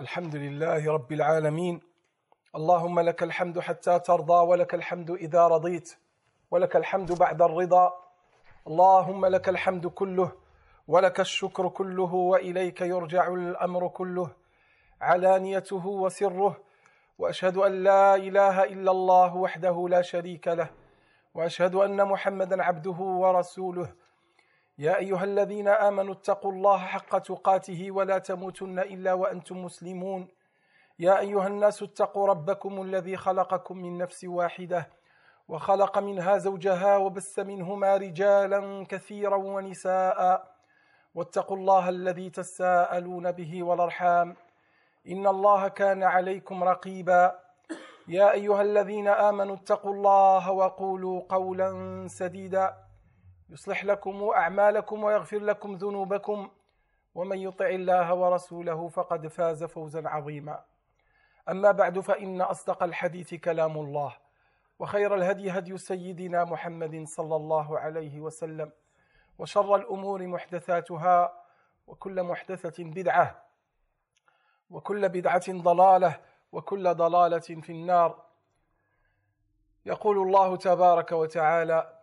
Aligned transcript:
الحمد 0.00 0.36
لله 0.36 0.92
رب 0.92 1.12
العالمين. 1.12 1.80
اللهم 2.54 3.00
لك 3.00 3.22
الحمد 3.22 3.58
حتى 3.58 3.98
ترضى 3.98 4.46
ولك 4.46 4.74
الحمد 4.74 5.10
إذا 5.10 5.46
رضيت 5.46 5.98
ولك 6.50 6.76
الحمد 6.76 7.18
بعد 7.18 7.42
الرضا. 7.42 7.92
اللهم 8.66 9.26
لك 9.26 9.48
الحمد 9.48 9.86
كله 9.86 10.32
ولك 10.88 11.20
الشكر 11.20 11.68
كله 11.68 12.14
وإليك 12.14 12.80
يرجع 12.80 13.28
الأمر 13.28 13.88
كله. 13.88 14.30
علانيته 15.00 15.86
وسره 15.86 16.56
وأشهد 17.18 17.56
أن 17.56 17.82
لا 17.82 18.14
إله 18.14 18.64
إلا 18.64 18.90
الله 18.90 19.36
وحده 19.36 19.86
لا 19.90 20.02
شريك 20.02 20.48
له 20.48 20.70
وأشهد 21.34 21.74
أن 21.74 22.04
محمدا 22.08 22.62
عبده 22.62 22.98
ورسوله. 23.22 23.92
يا 24.78 24.96
أيها 24.98 25.24
الذين 25.24 25.68
آمنوا 25.68 26.14
اتقوا 26.14 26.52
الله 26.52 26.78
حق 26.78 27.18
تقاته 27.18 27.90
ولا 27.90 28.18
تموتن 28.18 28.78
إلا 28.78 29.12
وأنتم 29.12 29.64
مسلمون. 29.64 30.28
يا 30.98 31.18
أيها 31.18 31.46
الناس 31.46 31.82
اتقوا 31.82 32.26
ربكم 32.26 32.82
الذي 32.82 33.16
خلقكم 33.16 33.78
من 33.78 33.98
نفس 33.98 34.24
واحدة 34.24 34.88
وخلق 35.48 35.98
منها 35.98 36.38
زوجها 36.38 36.96
وبث 36.96 37.38
منهما 37.38 37.96
رجالا 37.96 38.86
كثيرا 38.88 39.36
ونساء. 39.36 40.46
واتقوا 41.14 41.56
الله 41.56 41.88
الذي 41.88 42.30
تساءلون 42.30 43.32
به 43.32 43.62
والأرحام. 43.62 44.36
إن 45.08 45.26
الله 45.26 45.68
كان 45.68 46.02
عليكم 46.02 46.64
رقيبا. 46.64 47.38
يا 48.08 48.32
أيها 48.32 48.62
الذين 48.62 49.08
آمنوا 49.08 49.56
اتقوا 49.56 49.92
الله 49.92 50.50
وقولوا 50.50 51.22
قولا 51.28 51.70
سديدا. 52.08 52.87
يصلح 53.50 53.84
لكم 53.84 54.22
أعمالكم 54.22 55.04
ويغفر 55.04 55.38
لكم 55.38 55.74
ذنوبكم 55.74 56.50
ومن 57.14 57.38
يطع 57.38 57.66
الله 57.66 58.14
ورسوله 58.14 58.88
فقد 58.88 59.26
فاز 59.26 59.64
فوزا 59.64 60.08
عظيما. 60.08 60.64
أما 61.48 61.70
بعد 61.70 62.00
فإن 62.00 62.40
أصدق 62.40 62.82
الحديث 62.82 63.34
كلام 63.34 63.78
الله 63.78 64.16
وخير 64.78 65.14
الهدي 65.14 65.50
هدي 65.50 65.78
سيدنا 65.78 66.44
محمد 66.44 67.04
صلى 67.06 67.36
الله 67.36 67.78
عليه 67.78 68.20
وسلم 68.20 68.72
وشر 69.38 69.76
الأمور 69.76 70.26
محدثاتها 70.26 71.42
وكل 71.86 72.22
محدثة 72.22 72.84
بدعة 72.84 73.44
وكل 74.70 75.08
بدعة 75.08 75.52
ضلالة 75.52 76.20
وكل 76.52 76.94
ضلالة 76.94 77.38
في 77.38 77.72
النار. 77.72 78.24
يقول 79.86 80.18
الله 80.18 80.56
تبارك 80.56 81.12
وتعالى 81.12 81.97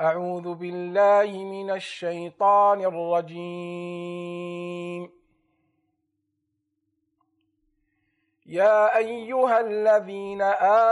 أعوذ 0.00 0.54
بالله 0.54 1.44
من 1.44 1.70
الشيطان 1.70 2.80
الرجيم. 2.84 4.24
يا 8.46 8.96
أيها 8.96 9.60
الذين 9.60 10.42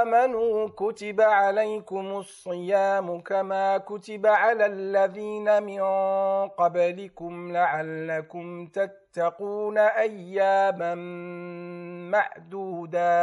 آمنوا 0.00 0.68
كتب 0.68 1.20
عليكم 1.20 2.16
الصيام 2.16 3.20
كما 3.20 3.78
كتب 3.78 4.26
على 4.26 4.66
الذين 4.66 5.62
من 5.62 5.82
قبلكم 6.48 7.52
لعلكم 7.52 8.66
تتقون 8.66 9.78
أياما 9.78 10.94
معدودات. 12.50 13.22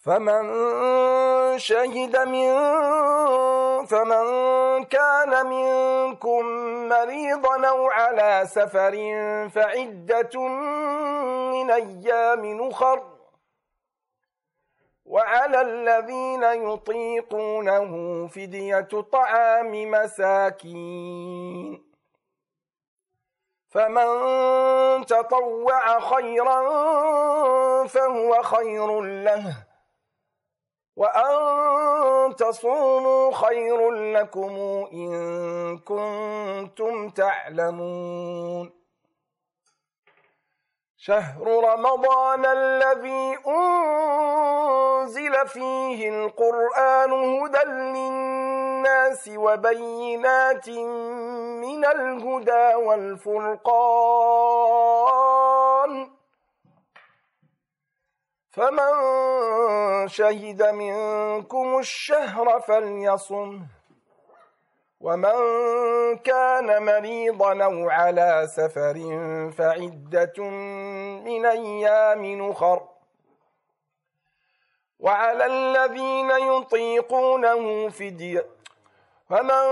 فمن 0.00 0.44
شهد 1.58 2.16
من 2.16 2.50
فمن 3.86 4.24
كان 4.84 5.46
منكم 5.46 6.44
مريضا 6.88 7.68
أو 7.68 7.90
على 7.90 8.42
سفر 8.46 8.94
فعدة 9.48 10.40
من 11.52 11.70
أيام 11.70 12.68
أخر. 12.68 13.02
وعلى 15.04 15.60
الذين 15.60 16.42
يطيقونه 16.42 17.90
فدية 18.26 18.88
طعام 19.12 19.90
مساكين. 19.90 21.90
فمن 23.70 24.08
تطوع 25.06 26.00
خيرا 26.00 26.60
فهو 27.86 28.42
خير 28.42 29.00
له. 29.00 29.69
وأن 30.96 32.36
تصوموا 32.36 33.32
خير 33.32 33.90
لكم 33.90 34.50
إن 34.92 35.78
كنتم 35.78 37.08
تعلمون 37.10 38.70
شهر 40.96 41.46
رمضان 41.64 42.46
الذي 42.46 43.36
أنزل 43.48 45.48
فيه 45.48 46.08
القرآن 46.08 47.12
هدى 47.12 47.64
للناس 47.70 49.30
وبينات 49.36 50.68
من 51.64 51.84
الهدى 51.84 52.74
والفرقان 52.74 54.39
فمن 58.52 60.08
شهد 60.08 60.62
منكم 60.62 61.78
الشهر 61.78 62.60
فليصم 62.60 63.60
ومن 65.00 65.36
كان 66.18 66.84
مريضا 66.84 67.64
أو 67.64 67.90
على 67.90 68.46
سفر 68.46 68.94
فعدة 69.58 70.44
من 71.24 71.46
أيام 71.46 72.50
أخر. 72.50 72.82
وعلى 75.00 75.46
الذين 75.46 76.30
يطيقونه 76.30 77.88
فدية 77.88 78.46
فمن 79.28 79.64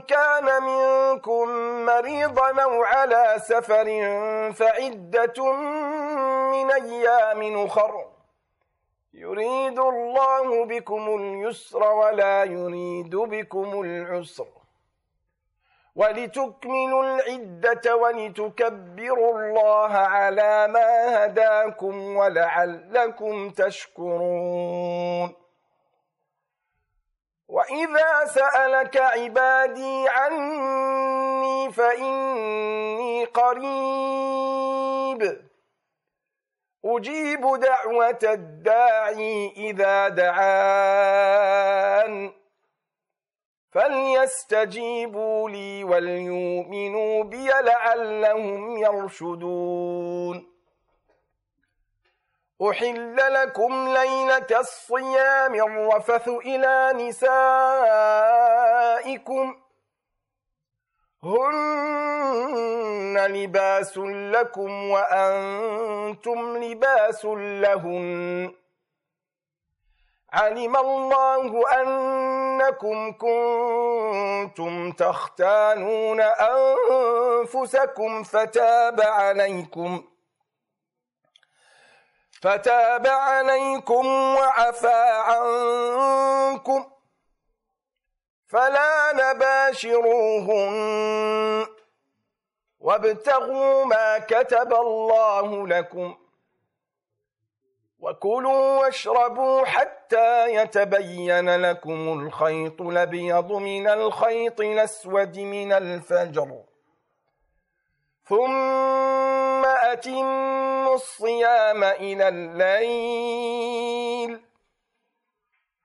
كان 0.00 0.62
منكم 0.62 1.48
مريضا 1.86 2.62
أو 2.62 2.82
على 2.84 3.34
سفر 3.38 3.84
فعدة 4.52 5.52
من 6.52 6.70
أيام 6.70 7.64
أخر. 7.66 8.13
يريد 9.16 9.78
الله 9.78 10.64
بكم 10.64 11.16
اليسر 11.16 11.82
ولا 11.82 12.44
يريد 12.44 13.16
بكم 13.16 13.80
العسر. 13.80 14.46
ولتكملوا 15.96 17.04
العدة 17.04 17.96
ولتكبروا 17.96 19.38
الله 19.38 19.92
على 19.96 20.66
ما 20.68 21.24
هداكم 21.24 22.16
ولعلكم 22.16 23.50
تشكرون. 23.50 25.34
وإذا 27.48 28.24
سألك 28.24 28.96
عبادي 28.96 30.08
عني 30.08 31.72
فإني 31.72 33.24
قريب. 33.24 33.64
أجيب 36.84 37.40
دعوة 37.40 38.18
الداعي 38.22 39.52
إذا 39.56 40.08
دعان. 40.08 41.64
فليستجيبوا 43.72 45.50
لي 45.50 45.84
وليؤمنوا 45.84 47.24
بي 47.24 47.46
لعلهم 47.46 48.76
يرشدون. 48.76 50.54
أحل 52.70 53.16
لكم 53.16 53.88
ليلة 53.88 54.60
الصيام 54.60 55.54
الرفث 55.54 56.28
إلى 56.28 56.92
نسائكم. 58.94 59.63
هن 61.24 63.18
لباس 63.18 63.98
لكم 63.98 64.90
وأنتم 64.90 66.56
لباس 66.56 67.24
لهن. 67.64 68.52
علم 70.32 70.76
الله 70.76 71.62
أنكم 71.82 73.12
كنتم 73.12 74.92
تختانون 74.92 76.20
أنفسكم 76.20 78.22
فتاب 78.22 79.00
عليكم. 79.00 80.04
فتاب 82.42 83.06
عليكم 83.06 84.06
وعفى 84.36 85.22
عنكم. 85.28 86.93
فلا 88.54 89.12
نباشروهن. 89.14 90.70
وابتغوا 92.80 93.84
ما 93.84 94.18
كتب 94.18 94.74
الله 94.74 95.68
لكم. 95.68 96.16
وكلوا 98.00 98.80
واشربوا 98.80 99.64
حتى 99.64 100.54
يتبين 100.54 101.56
لكم 101.56 102.20
الخيط 102.20 102.80
الأبيض 102.80 103.52
من 103.52 103.88
الخيط 103.88 104.60
الأسود 104.60 105.38
من 105.38 105.72
الفجر. 105.72 106.62
ثم 108.24 109.64
أتموا 109.64 110.94
الصيام 110.94 111.84
إلى 111.84 112.28
الليل. 112.28 113.64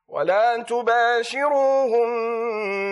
ولا 0.10 0.64
تباشروهن 0.64 2.30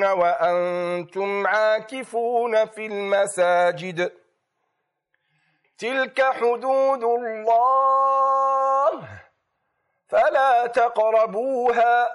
وأنتم 0.04 1.48
عاكفون 1.48 2.66
في 2.66 2.86
المساجد 2.86 4.12
تلك 5.78 6.22
حدود 6.22 7.04
الله 7.04 9.08
فلا 10.08 10.68
تقربوها 10.68 12.10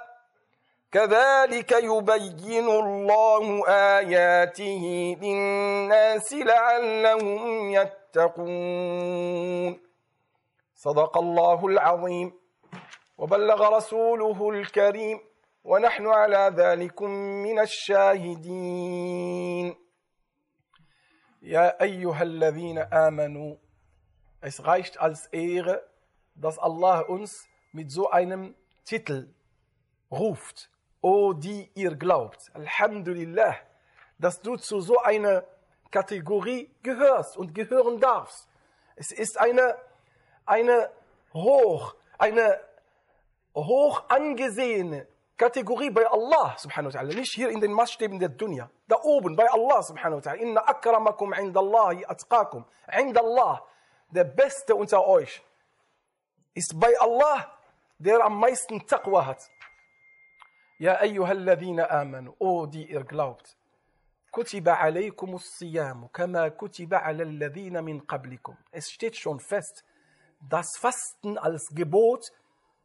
كذلك 0.93 1.73
يبين 1.73 2.69
الله 2.69 3.69
آياته 3.69 5.17
للناس 5.23 6.33
لعلهم 6.33 7.71
يتقون 7.71 9.81
صدق 10.75 11.19
الله 11.19 11.67
العظيم. 11.67 12.42
وبلغ 13.19 13.77
رسوله 13.77 14.51
الكريم 14.51 15.21
ونحن 15.65 16.07
على 16.07 16.53
ذلك 16.57 17.03
من 17.03 17.59
الشاهدين 17.61 18.97
يا 21.43 21.83
أيها 21.83 22.23
الذين 22.23 22.79
آمنوا 22.79 23.57
Es 24.45 24.65
reicht 24.65 24.99
als 24.99 25.27
Ehre, 25.27 25.89
dass 26.35 26.59
Allah 26.59 27.03
uns 27.03 27.47
mit 27.71 27.93
so 27.93 28.11
einem 28.11 28.57
Titel 28.85 29.33
ruft. 30.11 30.69
O 31.01 31.33
die 31.33 31.71
ihr 31.75 31.95
glaubt. 31.95 32.51
Alhamdulillah, 32.53 33.55
dass 34.19 34.41
du 34.41 34.57
zu 34.57 34.81
so 34.81 34.99
einer 34.99 35.45
Kategorie 35.93 36.75
gehörst 36.83 37.37
und 37.37 37.55
gehören 37.55 38.01
darfst. 38.01 38.49
Es 38.97 39.13
ist 39.13 39.39
eine, 39.39 39.77
eine 40.45 40.91
hoch, 41.33 41.95
eine 42.19 42.59
hoch 43.56 44.04
angesehene 44.10 45.08
Kategorie 45.38 45.92
bei 45.92 46.06
Allah 46.08 46.56
subhanahu 46.58 46.92
wa 46.92 47.00
ta'ala. 47.00 47.14
Nicht 47.14 47.34
hier 47.34 47.50
in 47.50 47.62
den 47.62 47.72
Maßstäben 47.72 48.20
der 48.20 48.30
Dunya. 48.30 48.72
Da 48.88 48.98
oben 49.04 49.36
bei 49.36 49.48
Allah 49.50 49.84
subhanahu 49.84 50.18
wa 50.18 50.22
ta'ala. 50.22 50.42
Inna 50.42 50.62
akramakum 50.62 51.32
indallahi 51.34 52.06
atqakum. 52.06 52.66
Indallah. 52.92 53.64
Der 54.10 54.24
Beste 54.24 54.74
unter 54.74 55.06
euch 55.06 55.44
ist 56.56 56.80
bei 56.80 56.92
Allah, 57.00 57.52
der 58.00 58.24
am 58.24 58.40
meisten 58.40 58.86
Taqwa 58.88 59.26
hat. 59.26 59.50
يا 60.80 61.02
أيها 61.02 61.32
الذين 61.32 61.80
آمنوا 61.80 62.34
أو 62.42 62.66
دي 62.66 62.98
إرجلاوت 62.98 63.56
كتب 64.34 64.70
عليكم 64.70 65.36
الصيام 65.36 66.08
كما 66.08 66.48
كتب 66.48 66.94
على 66.94 67.24
الذين 67.24 67.84
من 67.84 68.00
قبلكم 68.00 68.56
Es 68.72 68.92
steht 68.92 69.18
schon 69.18 69.40
fest, 69.40 69.84
das 70.40 70.78
Fasten 70.78 71.38
als 71.38 71.70
Gebot 71.74 72.32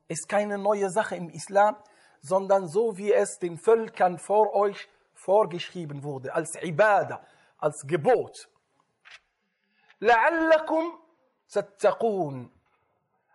ist 0.09 0.29
keine 0.29 0.59
neue 0.59 0.91
Sache 0.91 1.17
im 1.17 1.31
Islam, 1.31 1.77
sondern 2.21 2.69
so 2.69 2.97
wie 2.97 3.13
es 3.13 3.39
den 3.39 3.59
Völkern 3.59 4.19
vor 4.19 4.55
euch 4.55 4.89
vorgeschrieben 5.15 6.03
wurde, 6.03 6.35
als 6.35 6.55
Ibadah, 6.63 7.21
als 7.59 7.87
Gebot. 7.87 8.49
لعلكم 10.03 10.99
تتقون 11.49 12.51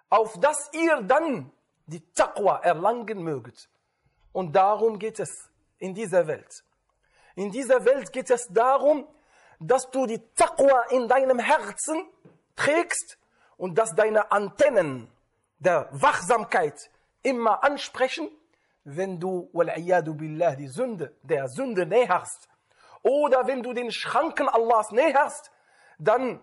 auf 0.09 0.39
dass 0.39 0.69
ihr 0.73 1.01
dann 1.01 1.51
die 1.85 2.01
Taqwa 2.13 2.59
erlangen 2.59 3.23
möget. 3.23 3.69
Und 4.33 4.53
darum 4.53 4.99
geht 4.99 5.19
es 5.19 5.49
in 5.77 5.93
dieser 5.93 6.27
Welt. 6.27 6.63
In 7.35 7.51
dieser 7.51 7.83
Welt 7.85 8.11
geht 8.11 8.29
es 8.29 8.47
darum, 8.49 9.07
dass 9.59 9.89
du 9.89 10.05
die 10.05 10.19
Taqwa 10.35 10.83
in 10.91 11.07
deinem 11.07 11.39
Herzen 11.39 12.07
trägst 12.55 13.17
und 13.57 13.77
dass 13.77 13.95
deine 13.95 14.31
Antennen 14.31 15.09
der 15.64 15.88
Wachsamkeit 15.92 16.90
immer 17.22 17.62
ansprechen, 17.62 18.28
wenn 18.84 19.20
du, 19.20 19.48
wal'iyadu 19.52 20.14
billah, 20.14 20.56
die 20.56 20.66
Sünde, 20.66 21.16
der 21.22 21.48
Sünde 21.48 21.86
näherst. 21.86 22.48
Oder 23.02 23.46
wenn 23.46 23.62
du 23.62 23.72
den 23.72 23.92
Schranken 23.92 24.48
Allahs 24.48 24.90
näherst, 24.90 25.50
dann 25.98 26.40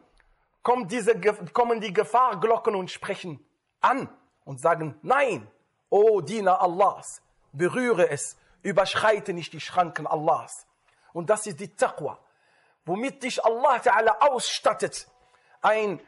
kommt 0.63 0.91
diese, 0.91 1.19
kommen 1.51 1.81
die 1.81 1.93
Gefahrglocken 1.93 2.75
und 2.75 2.91
sprechen 2.91 3.45
an 3.81 4.09
und 4.45 4.61
sagen, 4.61 4.97
nein, 5.01 5.49
o 5.89 6.21
Diener 6.21 6.61
Allahs, 6.61 7.21
berühre 7.51 8.09
es, 8.09 8.37
überschreite 8.61 9.33
nicht 9.33 9.51
die 9.51 9.59
Schranken 9.59 10.07
Allahs. 10.07 10.65
Und 11.11 11.29
das 11.29 11.45
ist 11.45 11.59
die 11.59 11.75
Taqwa, 11.75 12.19
womit 12.85 13.23
dich 13.23 13.43
Allah 13.43 13.77
Ta'ala 13.77 14.19
ausstattet. 14.19 15.07
Ein, 15.61 15.99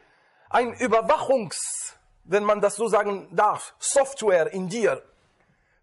ein 0.48 0.72
Überwachungs, 0.74 1.98
wenn 2.24 2.44
man 2.44 2.60
das 2.60 2.76
so 2.76 2.88
sagen 2.88 3.28
darf, 3.32 3.74
Software 3.78 4.52
in 4.52 4.68
dir, 4.68 5.02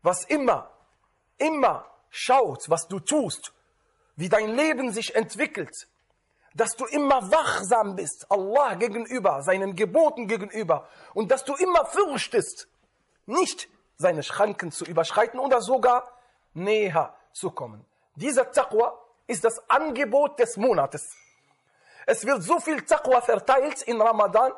was 0.02 0.24
immer, 0.26 0.72
immer 1.38 1.86
schaut, 2.10 2.70
was 2.70 2.88
du 2.88 3.00
tust, 3.00 3.54
wie 4.16 4.30
dein 4.30 4.56
Leben 4.56 4.92
sich 4.92 5.16
entwickelt, 5.16 5.88
dass 6.54 6.76
du 6.76 6.86
immer 6.86 7.32
wachsam 7.32 7.96
bist, 7.96 8.30
Allah 8.30 8.76
gegenüber, 8.76 9.42
seinen 9.44 9.76
Geboten 9.76 10.28
gegenüber 10.28 10.88
und 11.14 11.32
dass 11.32 11.46
du 11.46 11.56
immer 11.56 11.86
fürchtest, 11.86 12.68
nicht 13.26 13.70
seine 13.98 14.24
Schranken 14.24 14.72
zu 14.72 14.86
überschreiten 14.86 15.40
oder 15.40 15.62
sogar 15.62 16.12
näher 16.54 17.14
zu 17.34 17.52
kommen. 17.52 17.86
Dieser 18.16 18.52
Taqwa 18.52 19.00
ist 19.28 19.44
das 19.44 19.70
Angebot 19.70 20.40
des 20.40 20.58
Monates. 20.58 21.16
Es 22.06 22.26
wird 22.26 22.42
so 22.42 22.60
viel 22.60 22.82
Taqwa 22.82 23.22
verteilt 23.22 23.84
in 23.84 24.02
Ramadan, 24.02 24.52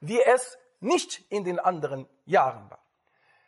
wie 0.00 0.20
es 0.20 0.58
nicht 0.79 1.25
in 1.29 1.43
den 1.43 1.59
anderen 1.59 2.07
Jahren 2.25 2.69
war. 2.69 2.79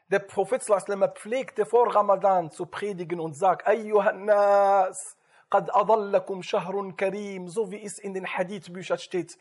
Der 0.10 0.20
Prophet 0.20 0.64
sallam 0.64 1.04
pflegte 1.16 1.66
vor 1.66 1.94
Ramadan 1.94 2.52
zu 2.52 2.66
predigen 2.66 3.20
und 3.20 3.34
sagt, 3.34 3.68
Ayyuhannas, 3.68 5.18
قد 5.52 5.70
أضلكم 5.70 6.42
شهر 6.42 6.92
كريم, 6.92 7.48
so 7.48 7.72
wie 7.72 7.84
es 7.84 8.00
in 8.00 8.14
den 8.14 8.26
Hadith-Büchern 8.26 8.98
steht. 8.98 9.38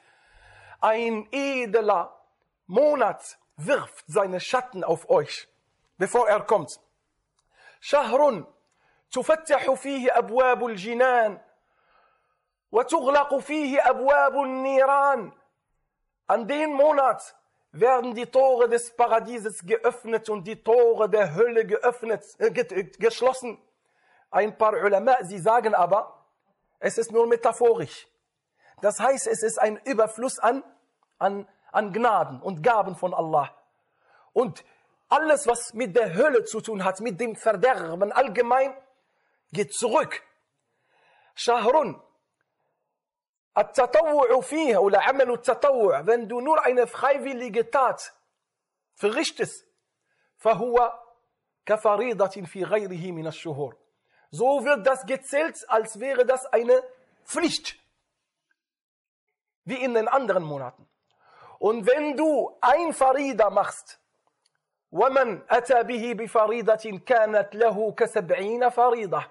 Ein 0.81 1.27
edler 1.33 2.15
Monat 2.67 3.39
wirft 3.57 4.05
seine 4.07 4.41
Schatten 4.41 4.85
auf 4.85 5.09
euch, 5.09 5.49
bevor 5.99 6.29
er 6.29 6.41
kommt. 6.43 6.79
شهر 7.81 8.45
تفتح 9.11 9.73
فيه 9.73 10.19
أبواب 10.19 10.67
الجنان 10.67 11.41
وتغلق 12.73 13.39
فيه 13.39 13.91
أبواب 13.91 14.35
النيران. 14.37 15.33
An 16.27 16.49
den 16.49 16.73
Monat 16.75 17.35
werden 17.72 18.16
die 18.16 18.26
Tore 18.26 18.68
des 18.68 18.96
Paradieses 18.96 19.66
geöffnet 19.66 20.30
und 20.30 20.46
die 20.46 20.64
Tore 20.64 21.10
der 21.10 21.36
Hölle 21.36 21.66
geöffnet, 21.66 22.24
äh, 22.40 22.52
geschlossen. 22.98 23.60
Ein 24.32 24.58
paar 24.58 24.74
Ulama, 24.74 25.18
sie 25.24 25.40
sagen 25.40 25.74
aber, 25.74 26.26
es 26.80 26.98
ist 26.98 27.12
nur 27.12 27.28
metaphorisch. 27.28 28.08
Das 28.82 29.00
heißt, 29.00 29.28
es 29.28 29.44
ist 29.44 29.60
ein 29.60 29.78
Überfluss 29.86 30.40
an, 30.40 30.64
an, 31.18 31.48
an 31.72 31.92
Gnaden 31.92 32.42
und 32.42 32.64
Gaben 32.64 32.96
von 32.96 33.14
Allah. 33.14 33.54
Und 34.34 34.64
alles, 35.10 35.48
was 35.48 35.74
mit 35.74 35.96
der 35.96 36.14
Hölle 36.16 36.46
zu 36.46 36.62
tun 36.62 36.84
hat, 36.86 37.02
mit 37.02 37.20
dem 37.20 37.36
Verderben 37.36 38.12
allgemein, 38.12 38.74
geht 39.52 39.74
zurück. 39.74 40.22
Shahrun. 41.36 42.02
التطوع 43.59 44.41
فيه 44.41 44.79
oder 44.79 44.99
عمل 44.99 45.31
التطوع 45.31 46.03
wenn 46.03 46.29
du 46.29 46.41
nur 46.41 46.63
eine 46.65 46.87
freiwillige 46.87 47.71
Tat 47.71 48.13
verrichtest 48.95 49.65
فهو 50.39 50.93
كفريضة 51.67 52.43
في 52.45 52.65
غيره 52.65 53.13
من 53.13 53.27
الشهور 53.27 53.77
so 54.35 54.65
wird 54.65 54.85
das 54.85 55.07
gezählt, 55.07 55.65
als 55.69 56.01
wäre 56.01 56.27
das 56.27 56.45
eine 56.47 56.83
Pflicht, 57.25 57.79
wie 59.65 59.77
in 59.77 59.95
den 59.95 60.09
anderen 60.09 60.43
Monaten. 60.43 60.89
Und 61.61 61.87
wenn 61.87 62.17
du 62.17 62.57
ein 62.61 62.93
Farida 62.93 63.49
machst, 63.51 64.01
وَمَنْ 64.91 65.43
أَتَى 65.49 65.83
بِهِ 65.85 66.15
بِفَرِيدَةٍ 66.15 67.05
كَانَتْ 67.05 67.55
لَهُ 67.55 67.95
كَسَبْعِينَ 67.95 68.71
فَرِيدَةٍ 68.71 69.25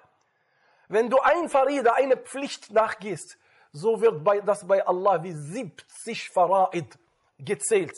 Wenn 0.88 1.10
du 1.10 1.20
ein 1.20 1.50
Farida, 1.50 1.94
eine 1.94 2.18
Pflicht 2.18 2.72
nachgehst, 2.72 3.38
so 3.72 4.00
wird 4.02 4.24
bei, 4.24 4.40
das 4.40 4.66
bei 4.68 4.86
Allah 4.86 5.24
wie 5.24 5.32
70 5.32 6.30
Faraid 6.30 6.98
gezählt. 7.40 7.94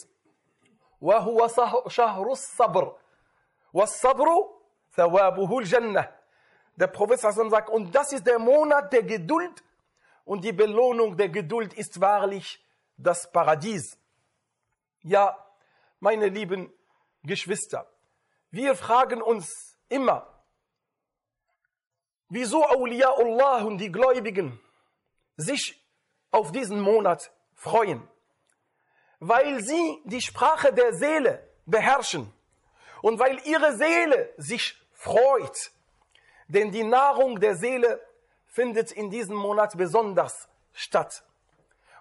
وَهُوَ 1.02 1.90
شَهْرُ 1.90 2.32
الصَّبْرِ 2.32 2.96
وَالصَّبْرُ 3.74 4.28
ثَوَابُهُ 4.96 5.62
الْجَنَّةِ 5.62 6.10
der 6.76 6.88
Prophet 6.88 7.20
sagt, 7.20 7.70
und 7.70 7.94
das 7.94 8.12
ist 8.12 8.28
der 8.28 8.40
Monat 8.40 8.92
der 8.92 9.04
Geduld 9.04 9.64
und 10.26 10.44
die 10.44 10.52
Belohnung 10.52 11.16
der 11.16 11.30
Geduld 11.30 11.74
ist 11.74 12.02
wahrlich 12.02 12.64
das 12.98 13.32
Paradies. 13.32 13.98
Ja, 15.04 15.38
meine 16.00 16.28
lieben 16.28 16.72
Geschwister, 17.24 17.90
wir 18.52 18.76
fragen 18.76 19.22
uns 19.22 19.78
immer, 19.88 20.28
wieso 22.30 22.64
Awliyaullah 22.66 23.64
und 23.64 23.78
die 23.78 23.92
Gläubigen 23.92 24.60
sich 25.41 25.83
auf 26.31 26.53
diesen 26.53 26.81
Monat 26.81 27.33
freuen, 27.55 28.07
weil 29.19 29.63
sie 29.63 30.01
die 30.05 30.21
Sprache 30.21 30.73
der 30.73 30.95
Seele 30.95 31.47
beherrschen 31.67 32.33
und 33.03 33.19
weil 33.19 33.39
ihre 33.47 33.77
Seele 33.77 34.33
sich 34.37 34.77
freut. 34.93 35.73
Denn 36.49 36.71
die 36.71 36.85
Nahrung 36.85 37.41
der 37.41 37.57
Seele 37.57 38.01
findet 38.47 38.93
in 38.93 39.11
diesem 39.11 39.37
Monat 39.37 39.77
besonders 39.77 40.49
statt. 40.73 41.23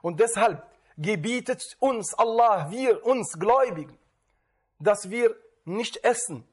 Und 0.01 0.19
deshalb 0.19 0.65
gebietet 0.98 1.77
uns 1.79 2.13
Allah, 2.13 2.69
wir 2.72 3.05
uns 3.05 3.34
Gläubigen, 3.39 3.98
dass 4.79 5.10
wir 5.10 5.36
nicht 5.65 6.03
essen 6.03 6.48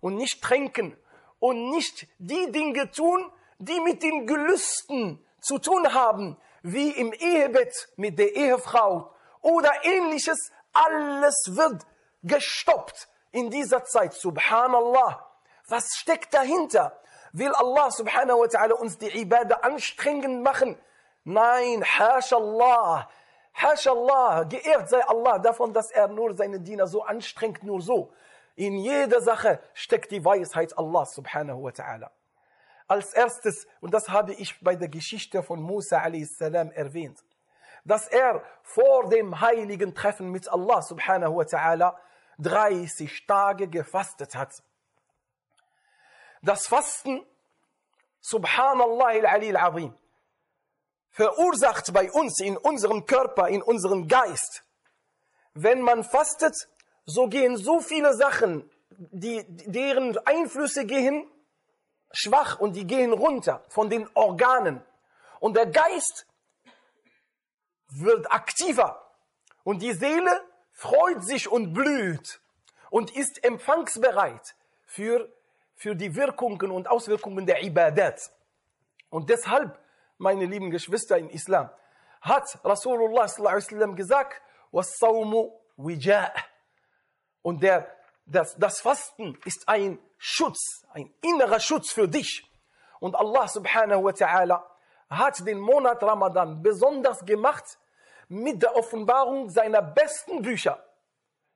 und 0.00 0.16
nicht 0.16 0.42
trinken 0.42 0.96
und 1.38 1.70
nicht 1.70 2.06
die 2.18 2.50
Dinge 2.52 2.90
tun, 2.90 3.32
die 3.58 3.80
mit 3.80 4.02
den 4.02 4.26
Gelüsten 4.26 5.24
zu 5.40 5.58
tun 5.58 5.92
haben, 5.92 6.36
wie 6.62 6.90
im 6.90 7.12
Ehebett 7.12 7.88
mit 7.96 8.18
der 8.18 8.34
Ehefrau 8.34 9.14
oder 9.40 9.72
ähnliches. 9.84 10.52
Alles 10.72 11.34
wird 11.48 11.86
gestoppt 12.22 13.08
in 13.32 13.50
dieser 13.50 13.84
Zeit. 13.84 14.14
Subhanallah. 14.14 15.26
Was 15.68 15.86
steckt 15.96 16.34
dahinter? 16.34 17.00
Will 17.32 17.52
Allah 17.52 17.90
subhanahu 17.90 18.40
wa 18.40 18.46
ta'ala 18.46 18.74
uns 18.74 18.98
die 18.98 19.08
Ibadah 19.08 19.62
anstrengend 19.62 20.42
machen? 20.42 20.76
Nein, 21.24 21.84
hashallah. 21.84 23.08
Hashallah, 23.54 24.44
geehrt 24.44 24.88
sei 24.88 25.02
Allah 25.06 25.38
davon, 25.38 25.72
dass 25.72 25.90
er 25.90 26.08
nur 26.08 26.34
seine 26.34 26.60
Diener 26.60 26.86
so 26.86 27.02
anstrengt, 27.02 27.62
nur 27.62 27.80
so. 27.80 28.12
In 28.56 28.76
jeder 28.76 29.20
Sache 29.20 29.60
steckt 29.74 30.10
die 30.10 30.24
Weisheit 30.24 30.76
Allah 30.76 31.04
subhanahu 31.04 31.62
wa 31.62 31.70
ta'ala. 31.70 32.10
Als 32.90 33.14
erstes, 33.14 33.68
und 33.80 33.94
das 33.94 34.08
habe 34.08 34.34
ich 34.34 34.60
bei 34.60 34.74
der 34.74 34.88
Geschichte 34.88 35.44
von 35.44 35.62
Musa 35.62 35.98
a.s. 35.98 36.40
erwähnt, 36.40 37.22
dass 37.84 38.08
er 38.08 38.42
vor 38.64 39.08
dem 39.08 39.40
heiligen 39.40 39.94
Treffen 39.94 40.32
mit 40.32 40.48
Allah 40.48 40.82
subhanahu 40.82 41.36
wa 41.36 41.44
ta'ala 41.44 41.94
30 42.40 43.26
Tage 43.28 43.68
gefastet 43.68 44.34
hat. 44.34 44.64
Das 46.42 46.66
Fasten, 46.66 47.24
subhanallah 48.22 49.06
al-ali 49.06 49.54
al-azim, 49.54 49.94
verursacht 51.10 51.92
bei 51.92 52.10
uns 52.10 52.40
in 52.40 52.56
unserem 52.56 53.06
Körper, 53.06 53.46
in 53.50 53.62
unserem 53.62 54.08
Geist. 54.08 54.64
Wenn 55.54 55.80
man 55.80 56.02
fastet, 56.02 56.56
so 57.06 57.28
gehen 57.28 57.56
so 57.56 57.78
viele 57.78 58.14
Sachen, 58.16 58.68
die, 58.88 59.44
deren 59.46 60.18
Einflüsse 60.26 60.86
gehen 60.86 61.29
schwach 62.11 62.59
und 62.59 62.75
die 62.75 62.85
gehen 62.85 63.13
runter 63.13 63.63
von 63.69 63.89
den 63.89 64.09
Organen. 64.13 64.83
Und 65.39 65.55
der 65.55 65.67
Geist 65.67 66.27
wird 67.89 68.31
aktiver. 68.31 69.01
Und 69.63 69.81
die 69.81 69.93
Seele 69.93 70.41
freut 70.71 71.23
sich 71.23 71.51
und 71.51 71.73
blüht 71.73 72.41
und 72.89 73.15
ist 73.15 73.43
empfangsbereit 73.43 74.55
für, 74.85 75.31
für 75.75 75.95
die 75.95 76.15
Wirkungen 76.15 76.71
und 76.71 76.87
Auswirkungen 76.87 77.45
der 77.45 77.63
Ibadat. 77.63 78.31
Und 79.09 79.29
deshalb 79.29 79.79
meine 80.17 80.45
lieben 80.45 80.71
Geschwister 80.71 81.17
im 81.17 81.29
Islam, 81.29 81.69
hat 82.21 82.59
Rasulullah 82.63 83.27
sallam 83.27 83.95
gesagt, 83.95 84.41
وَالصَّوْمُ 84.71 85.51
وِجَاء 85.77 86.33
Und 87.41 87.61
der, 87.61 87.87
das, 88.29 88.55
das 88.57 88.81
Fasten 88.81 89.37
ist 89.45 89.67
ein 89.67 89.99
Schutz, 90.17 90.85
ein 90.91 91.13
innerer 91.21 91.59
Schutz 91.59 91.91
für 91.91 92.07
dich. 92.07 92.49
Und 92.99 93.15
Allah 93.15 93.47
subhanahu 93.47 94.05
wa 94.05 94.11
ta'ala 94.11 94.63
hat 95.09 95.45
den 95.45 95.59
Monat 95.59 96.01
Ramadan 96.01 96.61
besonders 96.61 97.23
gemacht 97.25 97.77
mit 98.27 98.61
der 98.63 98.75
Offenbarung 98.75 99.49
seiner 99.49 99.81
besten 99.81 100.41
Bücher, 100.41 100.83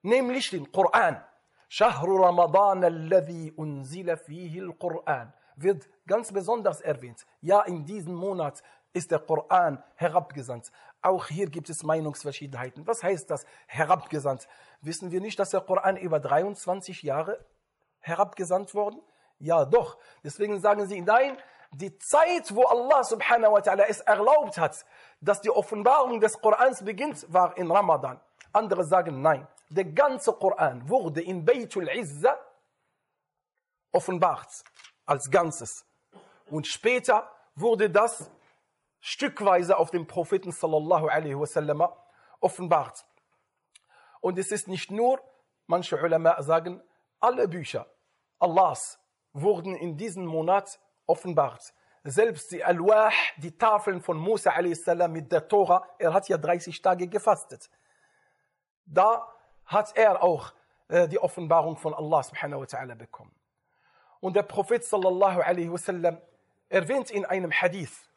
nämlich 0.01 0.49
den 0.49 0.71
Koran. 0.71 1.23
شهر 1.71 2.09
رمضان 2.09 2.83
الذي 2.83 3.53
أنزل 3.59 4.17
فيه 4.17 4.59
القرآن 4.59 5.29
wird 5.57 5.89
ganz 6.07 6.31
besonders 6.31 6.81
erwähnt. 6.81 7.25
Ja, 7.41 7.61
in 7.61 7.85
diesem 7.85 8.15
Monat 8.15 8.63
ist 8.93 9.11
der 9.11 9.19
Koran 9.19 9.83
herabgesandt. 9.95 10.71
Auch 11.04 11.26
hier 11.26 11.50
gibt 11.50 11.68
es 11.68 11.82
Meinungsverschiedenheiten. 11.82 12.86
Was 12.86 13.02
heißt 13.02 13.30
das, 13.30 13.44
herabgesandt? 13.66 14.48
Wissen 14.80 15.10
wir 15.10 15.20
nicht, 15.20 15.38
dass 15.38 15.50
der 15.50 15.60
Koran 15.60 15.98
über 15.98 16.18
23 16.18 17.02
Jahre 17.02 17.44
herabgesandt 18.00 18.74
worden? 18.74 19.02
Ja, 19.38 19.66
doch. 19.66 19.98
Deswegen 20.24 20.58
sagen 20.60 20.86
sie, 20.86 21.02
nein, 21.02 21.36
die 21.72 21.98
Zeit, 21.98 22.54
wo 22.54 22.64
Allah 22.64 23.04
subhanahu 23.04 23.52
wa 23.52 23.58
ta'ala 23.58 23.82
es 23.86 24.00
erlaubt 24.00 24.56
hat, 24.56 24.86
dass 25.20 25.42
die 25.42 25.50
Offenbarung 25.50 26.20
des 26.20 26.40
Korans 26.40 26.82
beginnt, 26.82 27.30
war 27.30 27.54
in 27.58 27.70
Ramadan. 27.70 28.18
Andere 28.54 28.82
sagen, 28.84 29.20
nein, 29.20 29.46
der 29.68 29.84
ganze 29.84 30.32
Koran 30.32 30.88
wurde 30.88 31.20
in 31.20 31.44
Beitul 31.44 31.86
Izza 31.88 32.38
offenbart 33.92 34.64
als 35.04 35.30
Ganzes. 35.30 35.84
Und 36.50 36.66
später 36.66 37.30
wurde 37.56 37.90
das 37.90 38.30
stückweise 39.04 39.76
auf 39.76 39.90
den 39.90 40.06
Propheten 40.06 40.50
sallallahu 40.50 41.08
alaihi 41.08 41.38
wasallam 41.38 41.86
offenbart. 42.40 43.04
Und 44.22 44.38
es 44.38 44.50
ist 44.50 44.66
nicht 44.66 44.90
nur, 44.90 45.20
manche 45.66 46.00
Ulama 46.00 46.42
sagen, 46.42 46.82
alle 47.20 47.46
Bücher 47.46 47.86
Allahs 48.38 48.98
wurden 49.34 49.76
in 49.76 49.98
diesem 49.98 50.24
Monat 50.24 50.80
offenbart. 51.06 51.74
Selbst 52.02 52.50
die 52.50 52.64
Al-Wah, 52.64 53.10
die 53.36 53.56
Tafeln 53.58 54.00
von 54.00 54.16
Musa 54.16 54.52
a.s. 54.52 54.86
mit 55.10 55.30
der 55.30 55.48
Tora, 55.48 55.86
er 55.98 56.14
hat 56.14 56.26
ja 56.30 56.38
30 56.38 56.80
Tage 56.80 57.06
gefastet. 57.06 57.68
Da 58.86 59.28
hat 59.66 59.94
er 59.96 60.22
auch 60.22 60.54
äh, 60.88 61.08
die 61.08 61.18
Offenbarung 61.18 61.76
von 61.76 61.92
Allah 61.92 62.22
subhanahu 62.22 62.62
wa 62.62 62.64
ta'ala 62.64 62.94
bekommen. 62.94 63.34
Und 64.20 64.34
der 64.34 64.44
Prophet 64.44 64.82
sallallahu 64.82 65.40
alaihi 65.42 65.70
wasallam 65.70 66.18
erwähnt 66.70 67.10
in 67.10 67.26
einem 67.26 67.52
Hadith, 67.52 68.08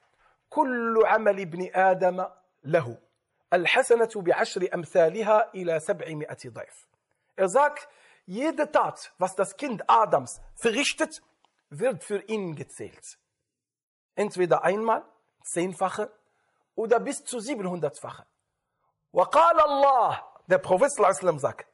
كل 0.50 1.02
عمل 1.06 1.40
ابن 1.40 1.70
آدم 1.76 2.26
له 2.64 2.98
الحسنة 3.54 4.10
بعشر 4.16 4.70
أمثالها 4.74 5.54
إلى 5.56 5.80
سبعمائة 5.80 6.38
ضعف. 6.50 6.88
Er 7.36 7.50
sagt, 7.50 7.88
jede 8.26 8.72
Tat, 8.72 9.14
was 9.18 9.36
das 9.36 9.56
Kind 9.58 9.84
Adams 9.88 10.42
verrichtet, 10.56 11.22
wird 11.70 12.04
für 12.04 12.22
ihn 12.24 12.56
gezählt. 12.56 13.18
Entweder 14.16 14.64
einmal, 14.64 15.04
zehnfache 15.44 16.12
oder 16.76 17.00
bis 17.00 17.24
zu 17.24 17.38
700-fache. 17.38 18.26
وقال 19.14 19.60
الله, 19.60 20.24
der 20.48 20.58
Prophet 20.58 20.92
wasallam 20.98 21.40
sagt, 21.40 21.68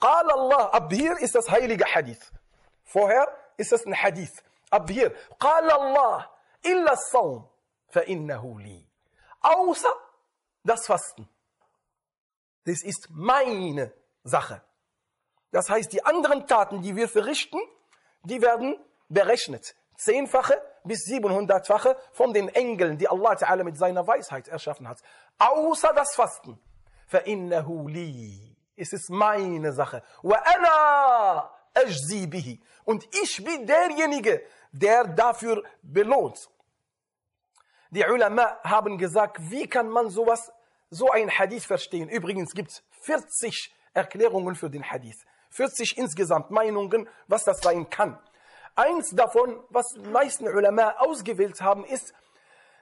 قال 0.00 0.30
الله, 0.30 0.72
ab 0.72 0.92
hier 0.92 1.16
ist 1.18 1.34
das 1.34 1.50
heilige 1.50 1.84
Hadith. 1.84 2.32
Vorher 2.84 3.26
ist 3.56 3.72
es 3.72 3.86
ein 3.86 3.94
Hadith. 3.94 4.42
Ab 4.70 4.90
hier. 4.90 5.14
قال 5.38 5.70
الله 5.70 6.30
إلا 6.66 6.92
الصوم 6.92 7.48
فإنه 7.89 8.59
لي. 8.61 8.85
Außer 9.41 9.93
das 10.63 10.85
Fasten. 10.85 11.27
Das 12.65 12.83
ist 12.83 13.09
meine 13.09 13.91
Sache. 14.23 14.61
Das 15.51 15.69
heißt, 15.69 15.91
die 15.91 16.05
anderen 16.05 16.47
Taten, 16.47 16.81
die 16.81 16.95
wir 16.95 17.09
verrichten, 17.09 17.59
die 18.23 18.41
werden 18.41 18.77
berechnet. 19.09 19.75
Zehnfache 19.97 20.61
bis 20.83 21.03
siebenhundertfache 21.03 21.97
von 22.13 22.33
den 22.33 22.49
Engeln, 22.49 22.97
die 22.97 23.07
Allah 23.07 23.33
Ta'ala 23.33 23.63
mit 23.63 23.77
seiner 23.77 24.07
Weisheit 24.07 24.47
erschaffen 24.47 24.87
hat. 24.87 24.99
Außer 25.37 25.93
das 25.93 26.15
Fasten. 26.15 26.59
فَإِنَّهُ 27.11 27.89
لِي. 27.89 28.55
Es 28.75 28.93
ist 28.93 29.09
meine 29.09 29.73
Sache. 29.73 30.01
وَأَنَا 30.23 31.49
أجزي 31.75 32.25
به. 32.27 32.59
Und 32.85 33.07
ich 33.15 33.43
bin 33.43 33.65
derjenige, 33.65 34.43
der 34.71 35.05
dafür 35.05 35.63
belohnt. 35.81 36.49
Die 37.96 38.04
Ulama 38.04 38.58
haben 38.62 38.98
gesagt, 38.98 39.38
wie 39.50 39.66
kann 39.66 39.88
man 39.88 40.10
sowas, 40.10 40.52
so 40.90 41.10
ein 41.10 41.30
Hadith 41.30 41.64
verstehen? 41.64 42.10
Übrigens 42.10 42.52
gibt 42.52 42.70
es 42.70 42.82
40 43.00 43.74
Erklärungen 43.94 44.54
für 44.54 44.68
den 44.68 44.84
Hadith. 44.84 45.24
40 45.52 45.96
insgesamt 45.96 46.50
Meinungen, 46.50 47.08
was 47.26 47.44
das 47.44 47.60
sein 47.60 47.88
kann. 47.88 48.18
Eins 48.74 49.12
davon, 49.12 49.64
was 49.70 49.94
die 49.94 50.10
meisten 50.10 50.46
Ulama 50.46 50.96
ausgewählt 50.98 51.62
haben, 51.62 51.86
ist, 51.86 52.12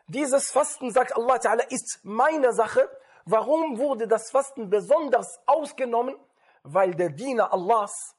dieses 0.09 0.51
Fasten, 0.51 0.91
sagt 0.91 1.15
Allah 1.15 1.37
Ta'ala, 1.37 1.63
ist 1.71 2.01
meine 2.03 2.53
Sache. 2.53 2.91
Warum 3.25 3.79
wurde 3.79 4.09
das 4.09 4.33
Fasten 4.33 4.69
besonders 4.69 5.39
ausgenommen? 5.47 6.17
Weil 6.65 6.93
der 6.93 7.11
Diener 7.11 7.53
Allahs 7.53 8.17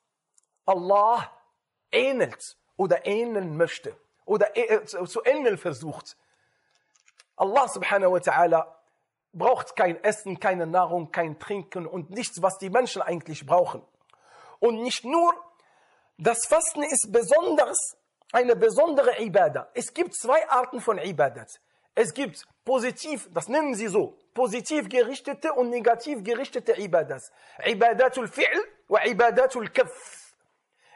Allah 0.66 1.30
ähnelt 1.92 2.56
oder 2.78 3.06
ähneln 3.06 3.58
möchte 3.58 3.98
oder 4.24 4.56
äh, 4.56 4.86
zu 4.86 5.26
ähneln 5.26 5.58
versucht. 5.58 6.16
Allah 7.36 7.68
subhanahu 7.68 8.14
wa 8.14 8.20
ta'ala 8.20 8.76
braucht 9.34 9.76
kein 9.76 10.02
Essen, 10.04 10.40
keine 10.40 10.66
Nahrung, 10.66 11.12
kein 11.12 11.38
Trinken 11.38 11.86
und 11.86 12.10
nichts, 12.10 12.42
was 12.42 12.58
die 12.58 12.70
Menschen 12.70 13.02
eigentlich 13.02 13.46
brauchen. 13.46 13.84
Und 14.60 14.82
nicht 14.82 15.04
nur, 15.04 15.34
das 16.18 16.46
Fasten 16.48 16.84
ist 16.84 17.10
besonders 17.12 17.98
eine 18.32 18.56
besondere 18.56 19.22
Ibadah. 19.22 19.70
Es 19.74 19.94
gibt 19.94 20.16
zwei 20.16 20.48
Arten 20.50 20.80
von 20.80 20.98
Ibadat. 20.98 21.50
Es 21.94 22.14
gibt 22.14 22.44
positiv, 22.66 23.30
das 23.34 23.48
nennen 23.48 23.76
sie 23.76 23.88
so, 23.88 24.18
positiv 24.34 24.90
gerichtete 24.90 25.54
und 25.54 25.70
negativ 25.70 26.24
gerichtete 26.24 26.74
Ibadas. 26.74 27.32
Ibadatul 27.66 28.28
Fi'l 28.28 28.62
wa 28.88 29.00
Ibadatul 29.06 29.70
Kaf. 29.70 30.36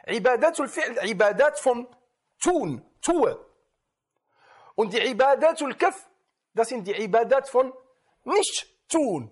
Ibadatul 0.06 0.68
Fi'l, 0.68 1.02
Ibadat 1.06 1.58
von 1.58 1.86
tun, 2.42 2.82
tue. 3.00 3.38
Und 4.74 4.92
die 4.92 5.00
Ibadatul 5.00 5.74
Kaf, 5.74 6.09
das 6.53 6.69
sind 6.69 6.85
die 6.87 6.93
Ibadat 6.93 7.49
von 7.49 7.73
nicht 8.23 8.67
tun. 8.89 9.31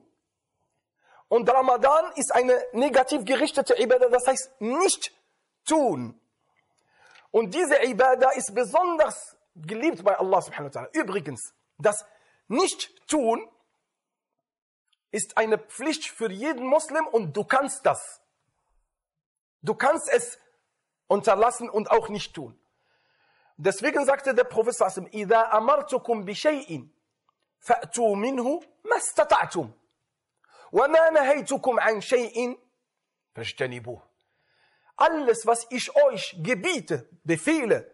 Und 1.27 1.49
Ramadan 1.49 2.11
ist 2.15 2.33
eine 2.33 2.63
negativ 2.73 3.25
gerichtete 3.25 3.75
Ibadah, 3.75 4.09
das 4.09 4.27
heißt 4.27 4.61
nicht 4.61 5.11
tun. 5.65 6.19
Und 7.31 7.55
diese 7.55 7.83
Ibadah 7.83 8.31
ist 8.31 8.53
besonders 8.53 9.35
geliebt 9.55 10.03
bei 10.03 10.15
Allah 10.17 10.41
subhanahu 10.41 10.73
wa 10.73 10.81
ta'ala. 10.81 10.89
Übrigens, 10.93 11.53
das 11.79 12.05
Nicht-Tun 12.47 13.49
ist 15.11 15.37
eine 15.37 15.57
Pflicht 15.57 16.05
für 16.05 16.31
jeden 16.31 16.65
Muslim 16.65 17.07
und 17.07 17.35
du 17.35 17.43
kannst 17.43 17.85
das. 17.85 18.21
Du 19.61 19.75
kannst 19.75 20.09
es 20.09 20.37
unterlassen 21.07 21.69
und 21.69 21.89
auch 21.89 22.09
nicht 22.09 22.33
tun. 22.33 22.59
Deswegen 23.57 24.05
sagte 24.05 24.33
der 24.33 24.43
Prophet 24.43 24.75
sallallahu 24.75 25.09
إذا 25.13 25.57
أمرتكم 25.57 26.25
بشيء 26.25 26.87
فأتوا 27.59 28.15
منه 28.15 28.59
ما 28.85 28.97
استطعتم 28.97 29.71
وما 30.71 31.09
نهيتكم 31.09 31.79
عن 31.79 32.01
شيء 32.01 32.59
فاجتنبوه 33.35 34.13
alles, 34.95 35.45
was 35.45 35.65
ich 35.69 35.95
euch 35.95 36.35
gebiete, 36.41 37.09
befehle, 37.23 37.91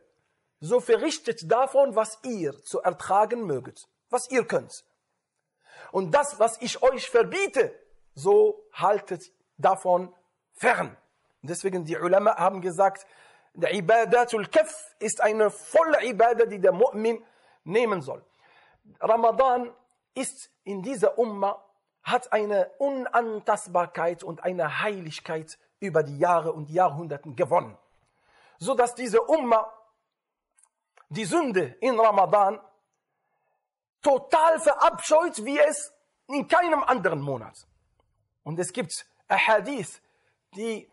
so 0.59 0.79
verrichtet 0.79 1.49
davon, 1.49 1.95
was 1.95 2.19
ihr 2.23 2.53
zu 2.63 2.81
ertragen 2.81 3.45
möget, 3.45 3.87
was 4.09 4.29
ihr 4.29 4.45
könnt. 4.45 4.83
Und 5.91 6.11
das, 6.11 6.39
was 6.39 6.61
ich 6.61 6.81
euch 6.83 7.09
verbiete, 7.09 7.73
so 8.13 8.65
haltet 8.73 9.31
davon 9.57 10.13
fern. 10.53 10.97
Deswegen 11.41 11.85
die 11.85 11.97
Ulama 11.97 12.35
haben 12.35 12.61
gesagt, 12.61 13.05
der 13.53 13.73
Ibadatul 13.73 14.47
Kaf 14.47 14.95
ist 14.99 15.21
eine 15.21 15.49
volle 15.49 16.03
Ibadah, 16.05 16.45
die 16.45 16.59
der 16.59 16.73
Mu'min 16.73 17.23
nehmen 17.63 18.01
soll. 18.01 18.23
Ramadan 19.00 19.72
ist 20.14 20.50
in 20.64 20.82
dieser 20.82 21.18
Umma, 21.18 21.62
hat 22.02 22.32
eine 22.32 22.70
Unantastbarkeit 22.78 24.22
und 24.22 24.44
eine 24.44 24.80
Heiligkeit 24.80 25.58
über 25.80 26.02
die 26.02 26.18
Jahre 26.18 26.52
und 26.52 26.70
Jahrhunderten 26.70 27.34
gewonnen. 27.36 27.76
So 28.58 28.74
dass 28.74 28.94
diese 28.94 29.22
Umma 29.22 29.72
die 31.08 31.24
Sünde 31.24 31.76
in 31.80 31.98
Ramadan 31.98 32.60
total 34.02 34.60
verabscheut, 34.60 35.44
wie 35.44 35.58
es 35.58 35.92
in 36.28 36.46
keinem 36.48 36.82
anderen 36.82 37.20
Monat. 37.20 37.66
Und 38.42 38.58
es 38.58 38.72
gibt 38.72 39.06
Ahadith, 39.28 40.00
die 40.54 40.90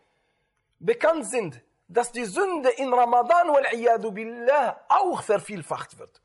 bekannt 0.78 1.26
sind, 1.26 1.62
dass 1.88 2.10
die 2.10 2.24
Sünde 2.24 2.70
in 2.70 2.92
Ramadan 2.92 3.48
billah 4.14 4.80
auch 4.88 5.22
vervielfacht 5.22 5.98
wird. 5.98 6.21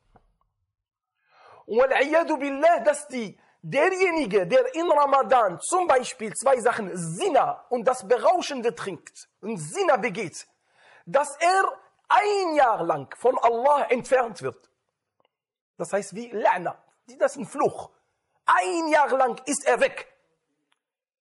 Wal 1.67 2.37
billah, 2.39 2.79
dass 2.79 3.07
die 3.07 3.37
derjenige, 3.61 4.47
der 4.47 4.73
in 4.73 4.89
Ramadan 4.89 5.59
zum 5.59 5.87
Beispiel 5.87 6.33
zwei 6.33 6.59
Sachen, 6.61 6.89
Sina 6.95 7.65
und 7.69 7.85
das 7.85 8.07
Berauschende 8.07 8.73
trinkt 8.73 9.29
und 9.41 9.57
Sina 9.57 9.97
begeht, 9.97 10.47
dass 11.05 11.35
er 11.37 11.63
ein 12.07 12.55
Jahr 12.55 12.83
lang 12.83 13.13
von 13.17 13.37
Allah 13.37 13.87
entfernt 13.89 14.41
wird. 14.41 14.69
Das 15.77 15.91
heißt 15.91 16.15
wie 16.15 16.31
La'na, 16.33 16.75
das 17.19 17.31
ist 17.31 17.37
ein 17.37 17.45
Fluch. 17.45 17.91
Ein 18.45 18.87
Jahr 18.87 19.09
lang 19.09 19.41
ist 19.45 19.67
er 19.67 19.79
weg. 19.81 20.07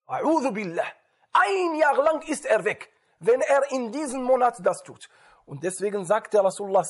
A'udhu 0.06 0.52
billah. 0.52 0.86
Ein 1.32 1.74
Jahr 1.74 1.96
lang 1.96 2.22
ist 2.22 2.46
er 2.46 2.64
weg, 2.64 2.92
wenn 3.18 3.40
er 3.40 3.70
in 3.72 3.90
diesem 3.90 4.22
Monat 4.22 4.64
das 4.64 4.82
tut. 4.84 5.08
Und 5.44 5.64
deswegen 5.64 6.04
sagte 6.04 6.42
Rasulullah 6.42 6.84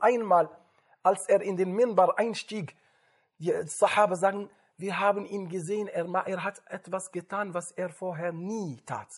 einmal, 0.00 0.50
als 1.02 1.26
er 1.28 1.40
in 1.40 1.56
den 1.56 1.72
Minbar 1.72 2.18
einstieg, 2.18 2.76
die 3.38 3.52
Sahaba 3.66 4.16
sagen, 4.16 4.50
wir 4.76 4.98
haben 4.98 5.26
ihn 5.26 5.48
gesehen, 5.48 5.88
er, 5.88 6.06
er 6.26 6.44
hat 6.44 6.62
etwas 6.66 7.10
getan, 7.10 7.54
was 7.54 7.72
er 7.72 7.88
vorher 7.88 8.32
nie 8.32 8.80
tat. 8.86 9.08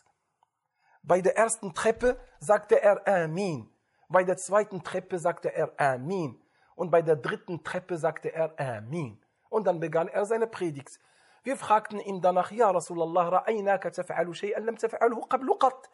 Bei 1.03 1.21
der 1.21 1.37
ersten 1.37 1.75
Treppe 1.75 2.19
sagte 2.39 2.81
er 2.81 3.07
Amin. 3.07 3.71
Bei 4.09 4.25
der 4.25 4.37
zweiten 4.37 4.83
Treppe 4.83 5.19
sagte 5.19 5.53
er 5.55 5.73
Amin. 5.79 6.41
Und 6.75 6.91
bei 6.91 7.03
der 7.03 7.17
dritten 7.17 7.63
Treppe 7.63 7.97
sagte 7.97 8.33
er 8.33 8.59
Amin. 8.59 9.23
Und 9.49 9.67
dann 9.67 9.81
begann 9.81 10.09
er 10.09 10.25
seine 10.25 10.47
Predigt. 10.47 10.99
Wir 11.43 11.57
fragten 11.57 12.01
ihn 12.01 12.21
danach, 12.21 12.51
Ja 12.51 12.71
Rasulallah, 12.71 13.45
ra'aynaka 13.45 13.91
taf'alu 13.91 14.35
shay'an 14.35 14.65
lam 14.65 14.77
taf'alhu 14.77 15.27
qablu 15.29 15.57
qat. 15.57 15.91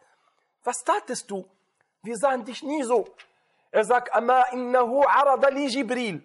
Was 0.63 0.83
tatest 0.83 1.31
du? 1.31 1.45
Wir 2.03 2.17
sahen 2.17 2.43
dich 2.43 2.63
nie 2.63 2.83
so. 2.83 3.05
Er 3.71 3.85
sagt, 3.85 4.13
Ama 4.13 4.43
innahu 4.51 5.03
arada 5.03 5.49
li 5.49 5.67
Jibril. 5.67 6.21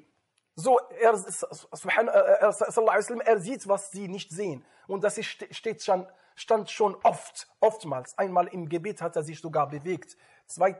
So, 0.55 0.79
er, 1.01 1.15
er, 1.15 3.23
er 3.25 3.41
sieht, 3.41 3.69
was 3.69 3.91
sie 3.91 4.09
nicht 4.09 4.31
sehen. 4.31 4.65
Und 4.87 5.03
das 5.03 5.17
ist, 5.17 5.47
steht 5.51 5.83
schon, 5.83 6.07
stand 6.35 6.71
schon 6.71 6.95
oft, 7.03 7.49
oftmals. 7.61 8.17
Einmal 8.19 8.49
im 8.49 8.69
Gebet 8.69 9.01
hat 9.01 9.17
er 9.17 9.23
sich 9.23 9.41
sogar 9.41 9.69
bewegt. 9.69 10.17
Zwei, 10.47 10.79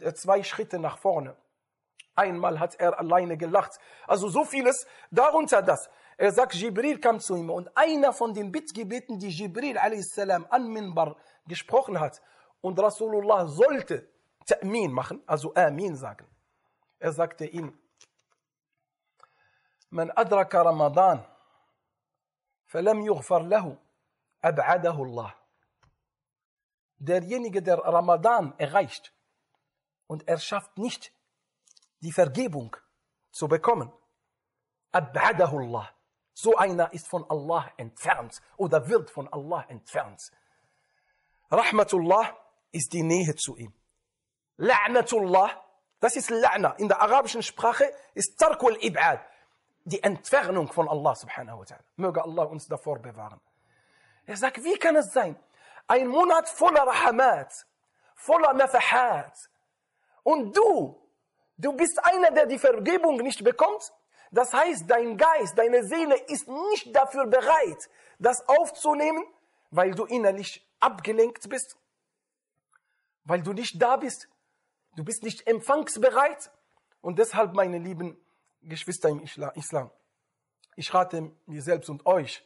äh, 0.00 0.12
zwei 0.14 0.42
Schritte 0.42 0.78
nach 0.78 0.98
vorne. 0.98 1.36
Einmal 2.14 2.58
hat 2.58 2.80
er 2.80 2.98
alleine 2.98 3.36
gelacht. 3.36 3.78
Also 4.06 4.28
so 4.28 4.44
vieles, 4.44 4.86
darunter 5.10 5.62
das. 5.62 5.88
Er 6.16 6.32
sagt, 6.32 6.54
Jibril 6.54 6.98
kam 6.98 7.20
zu 7.20 7.36
ihm 7.36 7.48
und 7.48 7.70
einer 7.76 8.12
von 8.12 8.34
den 8.34 8.50
Bittgebeten, 8.50 9.20
die 9.20 9.28
Jibril 9.28 9.78
a.s. 9.78 10.18
an 10.18 10.68
Minbar 10.68 11.16
gesprochen 11.46 12.00
hat 12.00 12.20
und 12.60 12.80
Rasulullah 12.80 13.46
sollte 13.46 14.08
Ta'min 14.48 14.90
machen, 14.90 15.22
also 15.26 15.54
Amin 15.54 15.94
sagen. 15.94 16.26
Er 16.98 17.12
sagte 17.12 17.46
ihm, 17.46 17.78
من 19.91 20.19
أدرك 20.19 20.55
رمضان 20.55 21.23
فلم 22.65 23.01
يغفر 23.01 23.41
له 23.41 23.77
أبعده 24.43 25.03
الله 25.03 25.33
derjenige 26.99 27.61
der 27.61 27.79
Ramadan 27.79 28.53
erreicht 28.57 29.13
und 30.07 30.27
er 30.27 30.39
schafft 30.39 30.77
nicht 30.77 31.11
die 32.01 32.11
Vergebung 32.11 32.75
zu 33.31 33.47
bekommen 33.47 33.91
أبعده 34.95 35.51
الله 35.51 35.89
so 36.33 36.57
einer 36.57 36.91
ist 36.93 37.07
von 37.07 37.29
Allah 37.29 37.71
entfernt 37.77 38.41
oder 38.57 38.87
wird 38.87 39.11
von 39.11 39.27
Allah 39.31 39.65
entfernt 39.69 40.31
Rahmatullah 41.51 42.35
ist 42.71 42.93
die 42.93 43.03
Nähe 43.03 43.35
zu 43.35 43.55
ihm 43.57 43.73
La'natullah 44.57 45.49
das 45.99 46.15
ist 46.15 46.31
La'na 46.31 46.75
in 46.77 46.87
der 46.87 47.01
arabischen 47.01 47.43
Sprache 47.43 47.85
ist 48.13 48.37
Tarkul 48.39 48.75
Ib'ad 48.77 49.21
die 49.88 50.02
Entfernung 50.02 50.70
von 50.70 50.88
Allah 50.88 51.14
subhanahu 51.14 51.60
wa 51.60 51.64
ta'ala. 51.64 51.84
Möge 51.96 52.22
Allah 52.22 52.44
uns 52.44 52.68
davor 52.68 52.98
bewahren. 52.98 53.40
Er 54.26 54.36
sagt, 54.36 54.62
wie 54.62 54.78
kann 54.78 54.96
es 54.96 55.12
sein? 55.12 55.36
Ein 55.86 56.08
Monat 56.08 56.48
voller 56.48 56.82
Rahamat, 56.82 57.66
voller 58.14 58.52
Nafahat. 58.52 59.32
Und 60.22 60.54
du, 60.54 61.00
du 61.56 61.72
bist 61.72 61.98
einer, 62.04 62.30
der 62.30 62.46
die 62.46 62.58
Vergebung 62.58 63.16
nicht 63.16 63.42
bekommt. 63.42 63.90
Das 64.30 64.52
heißt, 64.52 64.84
dein 64.90 65.16
Geist, 65.16 65.56
deine 65.56 65.82
Seele 65.84 66.16
ist 66.26 66.46
nicht 66.46 66.94
dafür 66.94 67.26
bereit, 67.26 67.88
das 68.18 68.46
aufzunehmen, 68.46 69.24
weil 69.70 69.92
du 69.92 70.04
innerlich 70.04 70.66
abgelenkt 70.80 71.48
bist, 71.48 71.78
weil 73.24 73.42
du 73.42 73.54
nicht 73.54 73.80
da 73.80 73.96
bist. 73.96 74.28
Du 74.96 75.04
bist 75.04 75.22
nicht 75.22 75.46
empfangsbereit. 75.46 76.50
Und 77.00 77.18
deshalb, 77.18 77.54
meine 77.54 77.78
Lieben, 77.78 78.20
Geschwister 78.62 79.08
im 79.08 79.20
Islam, 79.20 79.90
ich 80.76 80.94
rate 80.94 81.32
mir 81.46 81.62
selbst 81.62 81.90
und 81.90 82.06
euch, 82.06 82.44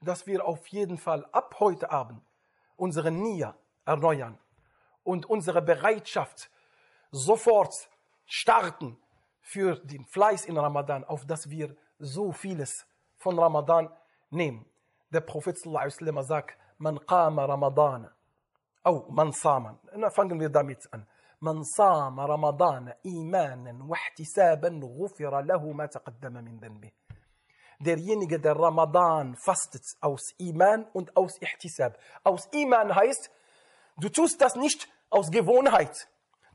dass 0.00 0.26
wir 0.26 0.44
auf 0.44 0.66
jeden 0.68 0.98
Fall 0.98 1.24
ab 1.32 1.56
heute 1.60 1.90
Abend 1.90 2.22
unsere 2.76 3.10
Nia 3.10 3.56
erneuern 3.84 4.38
und 5.02 5.26
unsere 5.26 5.62
Bereitschaft 5.62 6.50
sofort 7.10 7.74
starten 8.26 8.98
für 9.40 9.76
den 9.76 10.04
Fleiß 10.06 10.46
in 10.46 10.58
Ramadan, 10.58 11.04
auf 11.04 11.24
dass 11.26 11.48
wir 11.48 11.76
so 11.98 12.32
vieles 12.32 12.86
von 13.16 13.38
Ramadan 13.38 13.90
nehmen. 14.30 14.66
Der 15.10 15.20
Prophet 15.20 15.56
sagt, 15.58 16.58
man 16.78 16.98
qama 17.06 17.44
Ramadan, 17.44 18.10
oh, 18.84 19.04
man 19.08 19.32
saman. 19.32 19.78
Fangen 20.10 20.40
wir 20.40 20.48
damit 20.48 20.92
an. 20.92 21.06
من 21.41 21.63
صام 21.63 22.19
رمضان 22.19 22.93
إيمانا 23.05 23.85
واحتسابا 23.89 24.79
غفر 24.83 25.41
له 25.41 25.71
ما 25.71 25.85
تقدم 25.85 26.33
من 26.33 26.59
ذنبه 26.59 26.91
derjenige, 27.81 28.39
der 28.39 28.55
Ramadan 28.55 29.35
fastet 29.35 29.83
aus 30.01 30.33
Iman 30.37 30.85
und 30.93 31.15
aus 31.17 31.41
Ihtisab. 31.41 31.97
Aus 32.23 32.47
Iman 32.51 32.95
heißt, 32.95 33.31
du 33.97 34.09
tust 34.09 34.41
das 34.41 34.55
nicht 34.55 34.87
aus 35.09 35.31
Gewohnheit. 35.31 36.07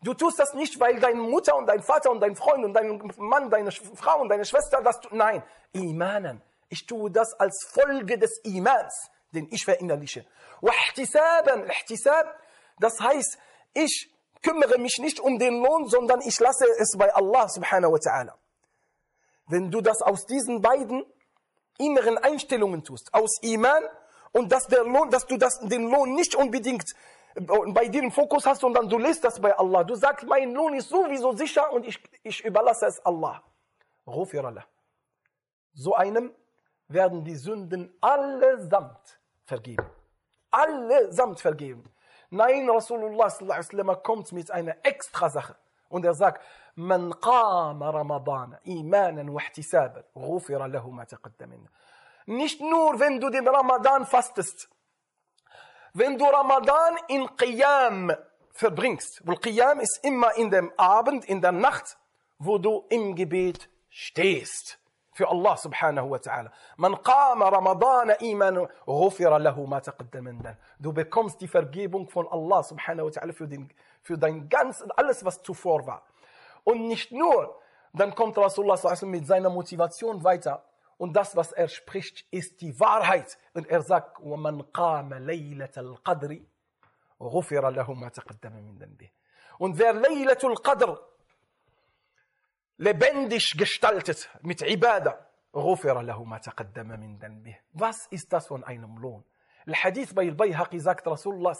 Du 0.03 0.15
tust 0.15 0.39
das 0.39 0.55
nicht, 0.55 0.79
weil 0.79 1.01
deine 1.01 1.21
Mutter 1.21 1.57
und 1.57 1.67
dein 1.67 1.83
Vater 1.83 2.11
und 2.11 2.21
dein 2.21 2.37
Freund 2.37 2.65
und 2.65 2.75
dein 2.75 3.13
Mann, 3.19 3.51
deine 3.51 3.73
Frau 3.73 4.21
und 4.21 4.29
deine 4.29 4.45
Schwester 4.45 4.83
das 4.83 5.01
tun. 5.01 5.19
Nein, 5.19 5.43
Imanen. 5.73 6.43
Ich 6.69 6.87
tue 6.87 7.11
das 7.11 7.33
als 7.35 7.67
Folge 7.73 8.19
des 8.19 8.41
Imans, 8.45 9.11
den 9.33 9.49
ich 9.51 9.65
verinnerliche. 9.65 10.27
Wahtisaban, 10.61 11.69
ihtisab, 11.69 12.27
das 12.79 13.01
heißt, 13.01 13.39
ich 13.73 14.10
kümmere 14.42 14.78
mich 14.78 14.98
nicht 15.00 15.20
um 15.20 15.40
den 15.40 15.62
Lohn, 15.62 15.88
sondern 15.88 16.22
ich 16.22 16.40
lasse 16.40 16.66
es 16.78 16.96
bei 16.98 17.14
Allah 17.14 17.48
subhanahu 17.48 17.94
wa 17.94 17.98
ta'ala. 17.98 18.34
Wenn 19.48 19.72
du 19.72 19.82
das 19.82 20.02
aus 20.02 20.26
diesen 20.26 20.62
beiden 20.62 21.06
inneren 21.78 22.18
Einstellungen 22.18 22.84
tust, 22.84 23.14
aus 23.14 23.42
Iman 23.42 23.84
und 24.32 24.52
dass, 24.52 24.68
der 24.68 24.84
Lohn, 24.84 25.10
dass 25.10 25.26
du 25.26 25.38
das, 25.38 25.60
den 25.60 25.90
Lohn 25.90 26.16
nicht 26.16 26.36
unbedingt 26.36 26.94
bei 27.36 27.88
dir 27.88 28.04
im 28.04 28.12
Fokus 28.12 28.46
hast, 28.46 28.62
sondern 28.62 28.90
du 28.90 28.98
lässt 28.98 29.24
das 29.24 29.40
bei 29.40 29.58
Allah. 29.58 29.84
Du 29.84 29.96
sagst, 29.96 30.26
mein 30.26 30.54
Lohn 30.54 30.74
ist 30.74 30.90
sowieso 30.90 31.34
sicher 31.34 31.72
und 31.72 31.86
ich, 31.86 32.00
ich 32.24 32.44
überlasse 32.44 32.86
es 32.88 33.00
Allah. 33.06 33.42
So 35.74 35.96
einem 35.96 36.34
werden 36.88 37.24
die 37.24 37.36
Sünden 37.36 37.94
allesamt 38.02 39.20
vergeben. 39.46 39.86
Allesamt 40.50 41.40
vergeben. 41.40 41.84
Nein, 42.32 42.70
Rasulullah 42.70 43.30
sallam, 43.30 44.02
kommt 44.04 44.32
mit 44.32 44.50
einer 44.52 44.76
extra 44.84 45.30
Sache. 45.30 45.56
Und 45.90 46.06
er 46.06 46.14
sagt, 46.14 46.42
Man 46.76 47.14
qama 47.20 47.90
Ramadan 47.90 48.58
imanan 48.64 49.34
wa 49.34 49.42
ihtisaban, 49.42 50.04
ghufira 50.16 50.66
lahu 50.68 50.92
ma 50.92 51.06
taqaddam 51.06 51.68
Nicht 52.26 52.62
nur, 52.62 53.00
wenn 53.00 53.20
du 53.20 53.30
den 53.30 53.46
Ramadan 53.48 54.06
fastest, 54.06 54.70
wenn 55.94 56.18
du 56.18 56.24
Ramadan 56.24 56.98
in 57.10 57.28
Qiyam 57.36 58.14
verbringst. 58.52 59.22
Weil 59.26 59.38
Qiyam 59.38 59.82
ist 59.82 60.00
immer 60.04 60.34
in 60.36 60.50
dem 60.50 60.72
Abend, 60.78 61.26
in 61.26 61.42
der 61.42 61.52
Nacht, 61.52 61.98
wo 62.40 62.58
du 62.58 62.86
im 62.90 63.16
Gebet 63.16 63.70
stehst 63.90 64.80
Für 65.21 65.29
Allah 65.29 65.57
subhanahu 65.57 66.11
wa 66.11 66.19
ta'ala. 66.19 66.51
Man 66.77 66.95
qama 67.03 67.49
Ramadan 67.49 68.11
iman 68.21 68.69
ghufira 68.87 69.39
lahu 69.39 69.67
ma 69.67 69.81
taqaddam 69.81 70.25
min 70.25 70.43
Du 70.79 70.93
bekommst 70.93 71.41
die 71.41 71.49
Vergebung 71.49 72.09
von 72.09 72.29
Allah 72.29 72.63
subhanahu 72.63 73.07
wa 73.07 73.11
ta'ala 73.11 73.33
für, 73.33 73.49
den, 73.49 73.71
für 74.03 74.19
dein 74.19 74.49
ganz, 74.49 74.85
alles 74.97 75.25
was 75.25 75.43
zuvor 75.43 75.87
war. 75.87 76.03
Und 76.65 76.87
nicht 76.87 77.13
nur, 77.13 77.59
dann 77.95 78.15
kommt 78.15 78.37
Rasulullah 78.37 78.79
mit 79.03 79.27
seiner 79.27 79.49
Motivation 79.49 80.23
weiter. 80.23 80.65
Und 80.99 81.15
das, 81.15 81.37
was 81.37 81.53
er 81.53 81.69
spricht, 81.69 82.27
ist 82.31 82.61
die 82.61 82.79
Wahrheit. 82.79 83.39
Und 83.55 83.69
er 83.69 83.83
sagt, 83.83 84.19
وَمَنْ 84.21 84.65
قَامَ 84.73 85.15
لَيْلَةَ 85.15 85.79
الْقَدْرِ 85.79 86.41
غُفِرَ 87.21 87.71
لَهُ 87.71 87.95
مَا 87.95 88.09
تَقَدَّمَ 88.09 88.53
مِنْ 88.53 88.79
ذَنْبِهِ 88.79 89.11
Und 89.59 89.79
wer 89.79 89.93
Laylatul 89.93 90.57
Qadr 90.57 90.99
lebendig 92.82 93.58
gestaltet 93.58 94.30
mit 94.42 94.62
Ibadah, 94.62 95.16
غُفِرَ 95.54 96.02
لَهُ 96.02 96.24
مَا 96.26 96.40
تَقَدَّمَ 96.40 96.88
مِنْ 96.88 97.20
ذَنْبِهِ 97.20 97.56
Was 97.74 98.08
ist 98.08 98.34
das 98.34 98.48
von 98.48 98.64
einem 98.64 98.98
Lohn? 98.98 99.24
الحديث 99.68 100.14
bei 100.14 100.24
البيهقي 100.24 100.80
sagt 100.80 101.06
Rasulullah, 101.08 101.56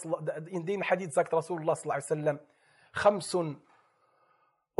in 0.48 0.66
dem 0.66 0.82
Hadith 0.82 1.14
sagt 1.14 1.32
Rasulullah 1.32 1.74
صلى 1.74 1.82
الله 1.84 1.94
عليه 1.94 2.04
وسلم 2.04 2.40
خمس 2.92 3.38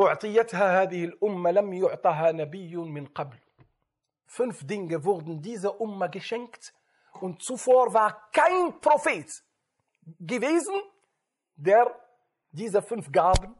أعطيتها 0.00 0.82
هذه 0.82 1.04
الأمة 1.04 1.50
لم 1.50 1.72
يعطها 1.72 2.32
نبي 2.32 2.76
من 2.76 3.06
قبل 3.06 3.38
Fünf 4.26 4.66
Dinge 4.66 5.04
wurden 5.04 5.42
dieser 5.42 5.78
Umma 5.80 6.06
geschenkt 6.06 6.72
und 7.20 7.42
zuvor 7.42 7.92
war 7.92 8.30
kein 8.32 8.80
Prophet 8.80 9.30
gewesen, 10.18 10.74
der 11.54 11.94
diese 12.50 12.80
fünf 12.80 13.12
Gaben 13.12 13.54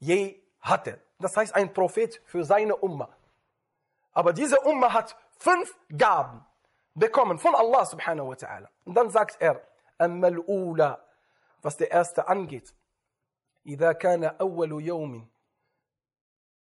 je 0.00 0.42
hatte. 0.60 1.00
Das 1.19 1.37
heißt 1.37 1.53
ein 1.55 1.73
Prophet 1.73 2.21
für 2.25 2.43
seine 2.43 2.75
Umma. 2.75 3.09
Aber 4.13 4.33
diese 4.33 4.59
Umma 4.61 4.93
hat 4.93 5.15
fünf 5.37 5.77
Gaben 5.95 6.45
bekommen 6.95 7.39
von 7.39 7.55
Allah 7.55 7.85
subhanahu 7.85 8.29
wa 8.29 8.35
ta'ala. 8.35 8.69
Und 8.85 8.95
dann 8.95 9.09
sagt 9.09 9.41
er, 9.41 9.61
أما 10.01 10.27
الأولى, 10.27 10.97
was 11.61 11.77
der 11.77 11.91
erste 11.91 12.27
angeht, 12.27 12.73
إذا 13.65 13.91
كان 13.93 14.23
أول 14.23 14.71
يوم 14.81 15.29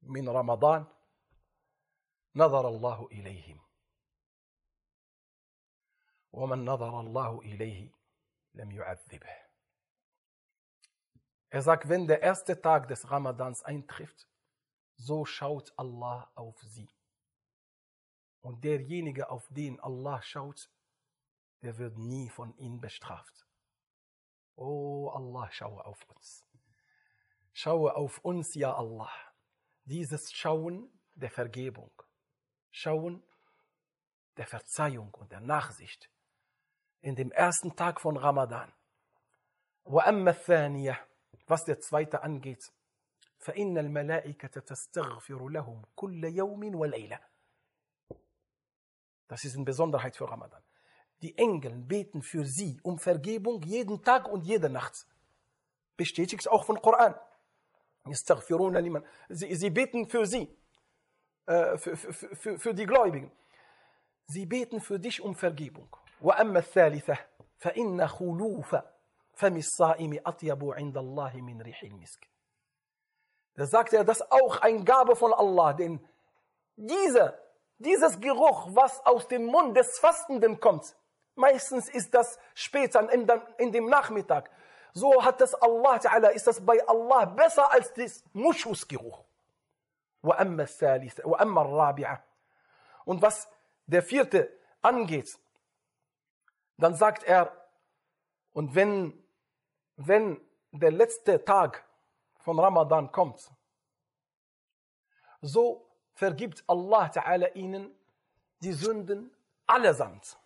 من 0.02 0.28
رمضان 0.28 0.86
نظر 2.36 2.68
الله 2.68 3.08
إليهم 3.12 3.60
ومن 6.32 6.64
نظر 6.64 7.00
الله 7.00 7.40
إليه 7.40 7.90
لم 8.54 8.70
يعذبه 8.70 9.44
Er 11.50 11.62
sagt, 11.62 11.88
wenn 11.88 12.08
der 12.08 12.20
erste 12.20 12.60
Tag 12.60 12.88
des 12.88 13.12
Ramadans 13.12 13.62
eintrifft, 13.62 14.26
so 14.99 15.25
schaut 15.25 15.73
Allah 15.77 16.29
auf 16.35 16.61
sie. 16.61 16.89
Und 18.41 18.63
derjenige, 18.63 19.29
auf 19.29 19.47
den 19.49 19.79
Allah 19.79 20.21
schaut, 20.21 20.69
der 21.61 21.77
wird 21.77 21.97
nie 21.97 22.29
von 22.29 22.55
ihm 22.57 22.79
bestraft. 22.79 23.47
Oh 24.55 25.09
Allah, 25.09 25.49
schaue 25.51 25.85
auf 25.85 26.07
uns. 26.09 26.45
Schaue 27.53 27.95
auf 27.95 28.19
uns, 28.19 28.53
ja 28.55 28.73
Allah. 28.73 29.11
Dieses 29.85 30.31
Schauen 30.31 30.91
der 31.15 31.31
Vergebung. 31.31 31.91
Schauen 32.71 33.23
der 34.37 34.47
Verzeihung 34.47 35.13
und 35.15 35.31
der 35.31 35.41
Nachsicht 35.41 36.09
in 37.01 37.15
dem 37.15 37.31
ersten 37.31 37.75
Tag 37.75 38.01
von 38.01 38.17
Ramadan. 38.17 38.71
Was 39.83 41.63
der 41.65 41.79
zweite 41.79 42.21
angeht, 42.21 42.71
فإن 43.49 43.77
الملائكة 43.77 44.61
تستغفر 44.61 45.49
لهم 45.49 45.81
كل 45.95 46.23
يوم 46.23 46.75
وليلة. 46.75 47.19
Das 49.27 49.43
ist 49.43 49.55
eine 49.55 49.65
Besonderheit 49.65 50.15
für 50.15 50.29
Ramadan. 50.29 50.61
Die 51.23 51.35
Engel 51.35 51.75
beten 51.79 52.21
für 52.21 52.45
sie 52.45 52.79
um 52.83 52.99
Vergebung 52.99 53.63
jeden 53.63 54.03
Tag 54.03 54.27
und 54.27 54.45
jede 54.45 54.69
Nacht. 54.69 55.07
Bestätigt 55.97 56.47
auch 56.47 56.63
von 56.63 56.79
Koran. 56.79 57.15
Sie, 59.29 59.55
sie 59.55 59.69
beten 59.71 60.07
für 60.07 60.25
sie. 60.27 60.47
Äh, 61.47 61.77
für, 61.77 61.97
für, 61.97 62.13
für, 62.13 62.59
für 62.59 62.73
die 62.75 62.85
Gläubigen. 62.85 63.31
Sie 64.27 64.45
beten 64.45 64.79
für 64.79 64.99
dich 64.99 65.21
um 65.21 65.33
Vergebung. 65.35 65.89
وأما 66.21 66.59
الثالثة 66.59 67.17
فإن. 67.57 68.09
Da 73.59 73.65
sagt 73.65 73.91
er, 73.91 74.05
dass 74.05 74.31
auch 74.31 74.61
eine 74.61 74.85
Gabe 74.85 75.17
von 75.17 75.33
Allah, 75.33 75.73
denn 75.73 75.99
dieser, 76.77 77.37
dieses 77.77 78.21
Geruch, 78.21 78.69
was 78.71 79.05
aus 79.05 79.27
dem 79.27 79.47
Mund 79.47 79.75
des 79.75 79.99
Fastenden 79.99 80.61
kommt, 80.61 80.95
meistens 81.35 81.89
ist 81.89 82.13
das 82.13 82.39
später 82.53 83.11
in 83.11 83.27
dem, 83.27 83.41
in 83.57 83.73
dem 83.73 83.87
Nachmittag. 83.87 84.49
So 84.93 85.25
hat 85.25 85.41
das 85.41 85.53
Allah 85.55 85.97
Ta'ala, 85.97 86.29
ist 86.29 86.47
das 86.47 86.65
bei 86.65 86.81
Allah 86.87 87.25
besser 87.25 87.69
als 87.73 87.93
das 87.95 88.23
Muschusgeruch. 88.31 89.25
Und 90.21 90.41
was 93.21 93.49
der 93.87 94.03
vierte 94.03 94.53
angeht, 94.81 95.37
dann 96.77 96.95
sagt 96.95 97.23
er, 97.23 97.51
und 98.53 98.73
wenn, 98.73 99.21
wenn 99.97 100.39
der 100.71 100.91
letzte 100.91 101.43
Tag 101.43 101.83
von 102.49 102.59
Ramadan 102.59 103.11
kommt. 103.11 103.51
So 105.41 105.87
vergibt 106.15 106.63
Allah 106.65 107.05
Ta'ala 107.11 107.53
ihnen 107.53 107.95
die 108.63 108.73
Sünden 108.73 109.31
allesamt. 109.67 110.39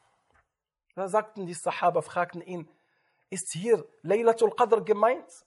Da 0.95 1.07
sagten 1.07 1.45
die 1.45 1.53
Sahaba 1.53 2.01
fragten 2.01 2.41
ihn 2.41 2.69
ist 3.29 3.53
hier 3.53 3.87
Laylatul 4.01 4.51
Qadr 4.51 4.81
gemeint? 4.81 5.45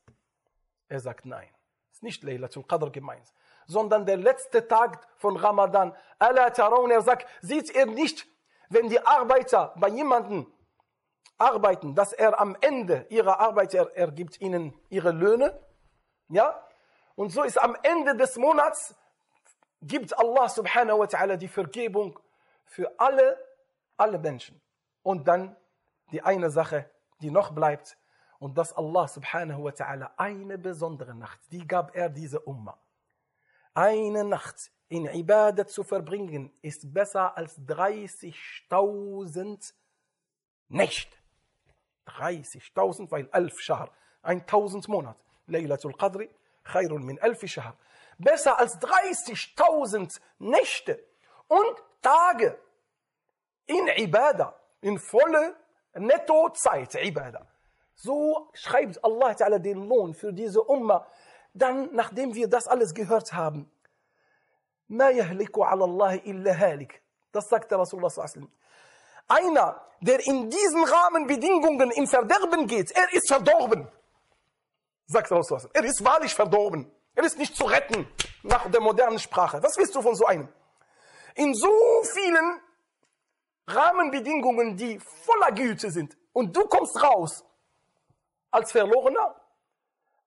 Er 0.89 1.01
sagt 1.01 1.27
nein 1.27 1.51
ist 1.93 2.03
nicht 2.03 2.23
Laylatul 2.23 2.65
Qadr 2.65 2.91
gemeint 2.91 3.33
sondern 3.67 4.07
der 4.07 4.17
letzte 4.17 4.67
Tag 4.67 5.07
von 5.17 5.37
Ramadan. 5.37 5.93
Allah 6.21 6.51
Taron, 6.51 6.91
er 6.91 7.03
sagt, 7.03 7.27
sieht 7.43 7.75
ihr 7.75 7.87
nicht, 7.87 8.25
wenn 8.69 8.89
die 8.89 9.05
Arbeiter 9.05 9.75
bei 9.77 9.89
jemandem 9.89 10.47
arbeiten, 11.37 11.97
dass 11.97 12.13
er 12.13 12.41
am 12.41 12.57
Ende 12.61 13.07
ihrer 13.11 13.41
Arbeit, 13.41 13.75
er, 13.75 13.91
er 13.97 14.13
gibt 14.13 14.41
ihnen 14.41 14.73
ihre 14.89 15.11
Löhne, 15.11 15.59
ja? 16.29 16.63
Und 17.15 17.31
so 17.31 17.43
ist 17.43 17.61
am 17.61 17.77
Ende 17.83 18.17
des 18.17 18.37
Monats, 18.37 18.95
gibt 19.83 20.19
Allah 20.19 20.49
subhanahu 20.49 21.01
wa 21.01 21.05
ta'ala 21.05 21.37
die 21.37 21.49
Vergebung 21.49 22.19
für 22.65 22.93
alle, 22.99 23.39
alle 23.97 24.19
Menschen. 24.19 24.61
Und 25.03 25.29
dann 25.29 25.57
die 26.13 26.23
eine 26.23 26.51
Sache, 26.51 26.91
die 27.21 27.31
noch 27.31 27.53
bleibt, 27.53 27.97
und 28.39 28.59
dass 28.59 28.75
Allah 28.75 29.09
subhanahu 29.09 29.65
wa 29.65 29.71
ta'ala 29.71 30.11
eine 30.17 30.59
besondere 30.59 31.15
Nacht, 31.15 31.41
die 31.51 31.67
gab 31.67 31.97
er 31.97 32.11
diese 32.11 32.41
Ummah 32.41 32.79
eine 33.77 34.25
Nacht 34.25 34.73
in 34.89 35.07
Ibadat 35.07 35.71
zu 35.71 35.85
verbringen, 35.85 36.53
ist 36.63 36.93
besser 36.93 37.37
als 37.37 37.61
30.000 37.61 39.73
Nächte. 40.69 41.17
30.000, 42.07 43.09
weil 43.11 43.29
11 43.33 43.61
Schahr, 43.61 43.91
1000 44.23 44.89
Monat. 44.89 45.23
Laylatul 45.48 45.94
Qadri 45.94 46.30
Khairun 46.64 47.04
min 47.04 47.20
alfi 47.20 47.48
shahr. 47.48 47.76
Besser 48.18 48.60
als 48.60 48.80
30.000 48.80 50.20
Nächte 50.40 51.04
und 51.48 51.84
Tage 52.02 52.58
in 53.66 53.88
Ibadah, 53.88 54.54
in 54.82 55.00
volle 55.00 55.56
Nettozeit 55.96 56.96
Ibadah. 56.96 57.46
So 57.96 58.50
schreibt 58.54 59.04
Allah 59.04 59.32
Ta'ala 59.34 59.60
den 59.60 59.88
Lohn 59.88 60.14
für 60.14 60.34
diese 60.34 60.62
Umma. 60.62 61.08
Dann, 61.54 61.94
nachdem 61.94 62.34
wir 62.34 62.48
das 62.48 62.68
alles 62.68 62.94
gehört 62.94 63.34
haben, 63.34 63.70
ما 64.90 65.10
يهلك 65.10 65.60
على 65.60 65.84
الله 65.84 66.16
إلا 66.16 66.52
هالك. 66.52 67.02
Das 67.32 67.48
sagt 67.48 67.72
der 67.72 67.80
Rasulullah 67.80 68.10
sallallahu 68.10 68.48
Einer, 69.28 69.82
der 70.02 70.20
in 70.28 70.50
diesen 70.50 70.84
Rahmenbedingungen 70.84 71.92
in 71.92 72.08
Verderben 72.08 72.68
geht, 72.68 72.92
er 72.92 73.14
ist 73.14 73.30
verdorben. 73.30 73.88
Sagt 75.07 75.31
Rasulullah 75.31 75.69
Er 75.73 75.85
ist 75.85 76.05
wahrlich 76.05 76.35
verdorben. 76.35 76.91
Er 77.15 77.25
ist 77.25 77.39
nicht 77.39 77.57
zu 77.57 77.65
retten 77.65 78.07
nach 78.43 78.71
der 78.71 78.81
modernen 78.81 79.19
Sprache. 79.19 79.63
Was 79.63 79.77
willst 79.79 79.95
du 79.95 80.03
von 80.03 80.15
so 80.15 80.27
einem? 80.27 80.49
In 81.35 81.55
so 81.55 82.03
vielen 82.15 82.61
Rahmenbedingungen, 83.67 84.77
die 84.77 84.99
voller 84.99 85.53
Güte 85.53 85.91
sind. 85.91 86.17
Und 86.33 86.57
du 86.57 86.67
kommst 86.67 87.03
raus 87.03 87.45
als 88.51 88.73
Verlorener, 88.73 89.35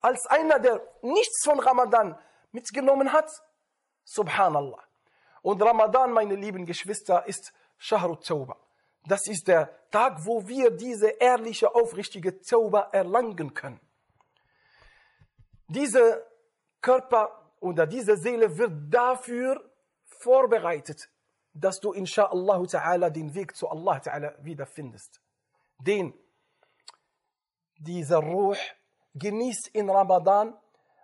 als 0.02 0.26
einer, 0.28 0.60
der 0.60 0.82
nichts 1.02 1.44
von 1.44 1.60
Ramadan 1.60 2.18
mitgenommen 2.52 3.12
hat. 3.14 3.30
Subhanallah. 4.04 4.84
Und 5.42 5.62
Ramadan, 5.62 6.12
meine 6.12 6.36
lieben 6.36 6.66
Geschwister, 6.66 7.26
ist 7.28 7.54
Shahrut 7.78 8.26
Tauba. 8.26 8.58
Das 9.06 9.28
ist 9.28 9.48
der 9.48 9.70
Tag, 9.92 10.26
wo 10.26 10.48
wir 10.48 10.72
diese 10.72 11.10
ehrliche, 11.10 11.74
aufrichtige 11.74 12.42
Tauba 12.42 12.90
erlangen 12.92 13.54
können. 13.54 13.80
Diese 15.70 16.26
Körper 16.82 17.54
oder 17.60 17.88
diese 17.88 18.18
Seele 18.18 18.58
wird 18.58 18.72
dafür 18.94 19.72
vorbereitet, 20.06 21.10
dass 21.54 21.80
du 21.80 21.94
inshallah 21.94 22.58
ta'ala 22.58 23.10
den 23.10 23.34
Weg 23.34 23.56
zu 23.56 23.70
Allah 23.70 23.98
ta'ala 23.98 24.34
wiederfindest. 24.44 25.22
Den 25.80 26.14
dieser 27.80 28.18
Ruh 28.18 28.56
genießt 29.16 29.70
in 29.70 29.90
Ramadan 29.90 30.58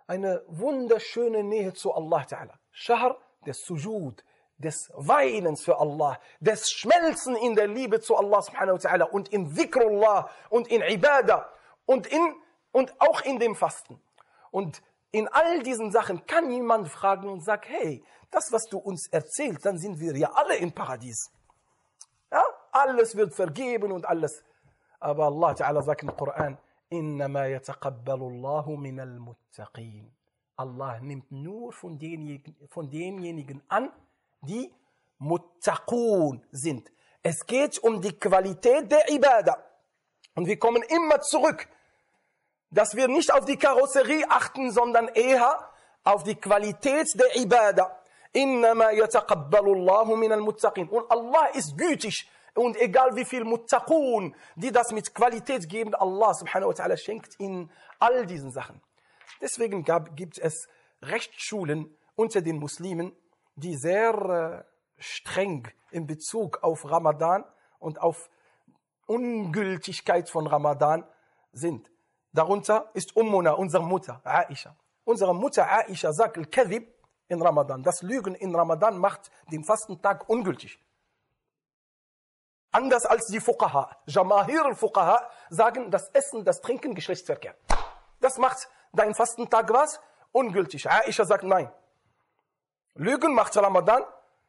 eine 0.06 0.42
wunderschöne 0.46 1.42
Nähe 1.42 1.72
zu 1.72 1.92
Allah 1.92 2.22
Ta'ala. 2.22 2.54
Shahr 2.70 3.18
des 3.44 3.64
Sujud, 3.64 4.22
des 4.58 4.90
Weinens 4.94 5.64
für 5.64 5.78
Allah, 5.78 6.18
des 6.40 6.70
Schmelzen 6.70 7.36
in 7.36 7.54
der 7.54 7.66
Liebe 7.66 8.00
zu 8.00 8.16
Allah 8.16 8.42
subhanahu 8.42 8.76
ta'ala 8.76 9.04
und 9.04 9.28
in 9.28 9.54
Dhikrullah 9.54 10.30
und 10.50 10.68
in 10.68 10.82
Ibadah 10.82 11.50
und, 11.86 12.06
in, 12.06 12.34
und 12.72 12.94
auch 13.00 13.22
in 13.22 13.38
dem 13.38 13.54
Fasten. 13.54 14.00
Und 14.55 14.81
in 15.11 15.27
all 15.27 15.61
diesen 15.63 15.91
Sachen 15.91 16.25
kann 16.25 16.51
jemand 16.51 16.89
fragen 16.89 17.29
und 17.29 17.41
sagt, 17.43 17.67
hey, 17.67 18.03
das, 18.31 18.51
was 18.51 18.65
du 18.69 18.77
uns 18.77 19.07
erzählst, 19.07 19.65
dann 19.65 19.77
sind 19.77 19.99
wir 19.99 20.15
ja 20.17 20.31
alle 20.33 20.55
im 20.55 20.71
Paradies. 20.71 21.31
Ja, 22.31 22.43
alles 22.71 23.15
wird 23.15 23.33
vergeben 23.33 23.91
und 23.91 24.05
alles. 24.05 24.43
Aber 24.99 25.25
Allah 25.25 25.53
Ta'ala 25.53 25.83
sagt 25.83 26.03
im 26.03 26.15
Koran, 26.15 26.57
إنما 26.91 27.47
يتقبل 27.47 28.21
الله 28.21 28.75
من 28.75 28.99
المتقين. 28.99 30.11
Allah 30.57 30.99
nimmt 30.99 31.31
nur 31.31 31.71
von 31.71 31.97
denjenigen, 31.97 32.55
von 32.67 32.89
denjenigen 32.89 33.63
an, 33.67 33.91
die 34.41 34.71
Muttaqun 35.17 36.45
sind. 36.51 36.91
Es 37.23 37.45
geht 37.45 37.79
um 37.79 38.01
die 38.01 38.13
Qualität 38.13 38.91
der 38.91 39.09
Ibadah. 39.09 39.57
Und 40.35 40.47
wir 40.47 40.59
kommen 40.59 40.83
immer 40.83 41.21
zurück, 41.21 41.67
dass 42.76 42.94
wir 42.94 43.08
nicht 43.08 43.32
auf 43.32 43.46
die 43.46 43.56
Karosserie 43.56 44.26
achten, 44.28 44.70
sondern 44.70 45.08
eher 45.08 45.70
auf 46.04 46.22
die 46.24 46.34
Qualität 46.34 47.08
der 47.18 47.34
Ibadah. 47.36 48.02
Yataqabbalu 48.34 49.72
Allahu 49.76 50.14
min 50.14 50.30
al-muttaqin. 50.30 50.86
Und 50.88 51.10
Allah 51.10 51.46
ist 51.54 51.78
gütig 51.78 52.28
und 52.54 52.76
egal 52.76 53.16
wie 53.16 53.24
viel 53.24 53.44
Muttaqun, 53.44 54.36
die 54.56 54.72
das 54.72 54.92
mit 54.92 55.14
Qualität 55.14 55.66
geben, 55.70 55.94
Allah 55.94 56.34
subhanahu 56.34 56.68
wa 56.68 56.74
ta'ala 56.74 56.98
schenkt 56.98 57.40
ihnen 57.40 57.70
all 57.98 58.26
diesen 58.26 58.50
Sachen. 58.50 58.82
Deswegen 59.40 59.82
gab, 59.82 60.14
gibt 60.14 60.38
es 60.38 60.68
Rechtsschulen 61.00 61.96
unter 62.14 62.42
den 62.42 62.58
Muslimen, 62.58 63.16
die 63.54 63.76
sehr 63.76 64.64
äh, 64.66 65.02
streng 65.02 65.66
in 65.90 66.06
Bezug 66.06 66.62
auf 66.62 66.84
Ramadan 66.84 67.42
und 67.78 68.02
auf 68.02 68.28
Ungültigkeit 69.06 70.28
von 70.28 70.46
Ramadan 70.46 71.06
sind. 71.52 71.90
Darunter 72.36 72.90
ist 72.92 73.16
Ummuna, 73.16 73.52
unsere 73.52 73.82
Mutter, 73.82 74.20
Aisha. 74.22 74.76
Unsere 75.04 75.34
Mutter 75.34 75.66
Aisha 75.70 76.12
sagt, 76.12 76.36
Al-Kadhib 76.36 76.86
in 77.28 77.40
Ramadan, 77.40 77.82
das 77.82 78.02
Lügen 78.02 78.34
in 78.34 78.54
Ramadan 78.54 78.98
macht 78.98 79.30
den 79.50 79.64
Fastentag 79.64 80.28
ungültig. 80.28 80.78
Anders 82.72 83.06
als 83.06 83.28
die 83.28 83.40
Fuqaha. 83.40 83.90
Jamahir 84.04 84.66
al-Fuqaha 84.66 85.30
sagen, 85.48 85.90
das 85.90 86.10
Essen, 86.10 86.44
das 86.44 86.60
Trinken, 86.60 86.94
Geschlechtsverkehr. 86.94 87.56
Das 88.20 88.36
macht 88.36 88.68
dein 88.92 89.14
Fastentag 89.14 89.72
was? 89.72 89.98
Ungültig. 90.32 90.90
Aisha 90.90 91.24
sagt 91.24 91.44
nein. 91.44 91.72
Lügen 92.96 93.32
macht 93.32 93.56
Ramadan 93.56 94.02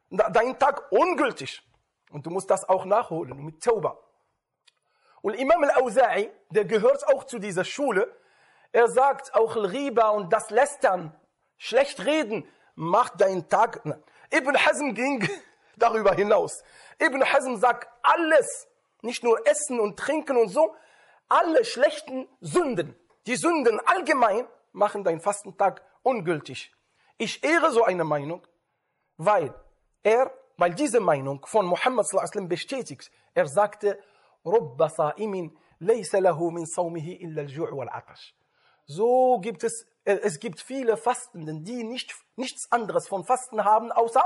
dein 0.10 0.60
Tag 0.60 0.91
ungültig. 0.91 1.63
Und 2.12 2.26
du 2.26 2.32
musst 2.32 2.50
das 2.50 2.67
auch 2.67 2.84
nachholen 2.84 3.45
mit 3.45 3.63
Tauba. 3.63 3.97
Und 5.28 5.34
Imam 5.34 5.62
al-Awza'i, 5.62 6.30
der 6.52 6.63
gehört 6.63 7.06
auch 7.10 7.26
zu 7.26 7.38
dieser 7.38 7.66
Schule, 7.66 8.16
er 8.72 8.88
sagt 8.88 9.36
auch 9.36 9.58
Riba 9.58 10.08
und 10.12 10.32
das 10.32 10.52
Lästern, 10.52 11.13
schlecht 11.58 12.06
reden, 12.06 12.48
macht 12.76 13.20
deinen 13.20 13.50
Tag. 13.50 13.82
Ibn 14.32 14.66
Hazm 14.66 14.94
ging 14.94 15.28
darüber 15.76 16.13
hinaus. 16.13 16.63
Ibn 16.98 17.26
Hazm 17.26 17.58
sagt, 17.58 17.90
alles, 18.04 18.70
nicht 19.02 19.22
nur 19.22 19.46
Essen 19.46 19.82
und 19.82 20.00
Trinken 20.00 20.38
und 20.38 20.48
so, 20.48 20.74
alle 21.28 21.66
schlechten 21.66 22.30
Sünden, 22.40 22.96
die 23.26 23.36
Sünden 23.36 23.82
allgemein, 23.86 24.48
machen 24.72 25.04
deinen 25.04 25.20
Fastentag 25.20 25.84
ungültig. 26.04 26.74
Ich 27.18 27.44
ehre 27.44 27.72
so 27.72 27.84
eine 27.84 28.06
Meinung, 28.06 28.48
weil 29.18 29.54
er, 30.04 30.32
weil 30.56 30.74
diese 30.74 31.02
Meinung 31.02 31.46
von 31.46 31.66
Muhammad 31.66 32.08
bestätigt, 32.48 33.12
er 33.34 33.48
sagte, 33.48 34.00
Rubba 34.48 34.88
sa'imin 34.90 35.52
laysa 35.80 36.20
lahu 36.20 36.52
min 36.52 36.66
saumihi 36.66 37.14
illa 37.26 37.42
al-ju' 37.42 37.68
So 38.86 39.40
gibt 39.42 39.64
es, 39.64 39.86
äh, 40.06 40.20
es 40.24 40.40
gibt 40.40 40.62
viele 40.62 40.96
Fastenden, 40.98 41.64
die 41.64 41.84
nicht, 41.84 42.16
nichts 42.36 42.72
anderes 42.72 43.08
von 43.08 43.26
Fasten 43.26 43.64
haben, 43.64 43.92
außer 43.92 44.24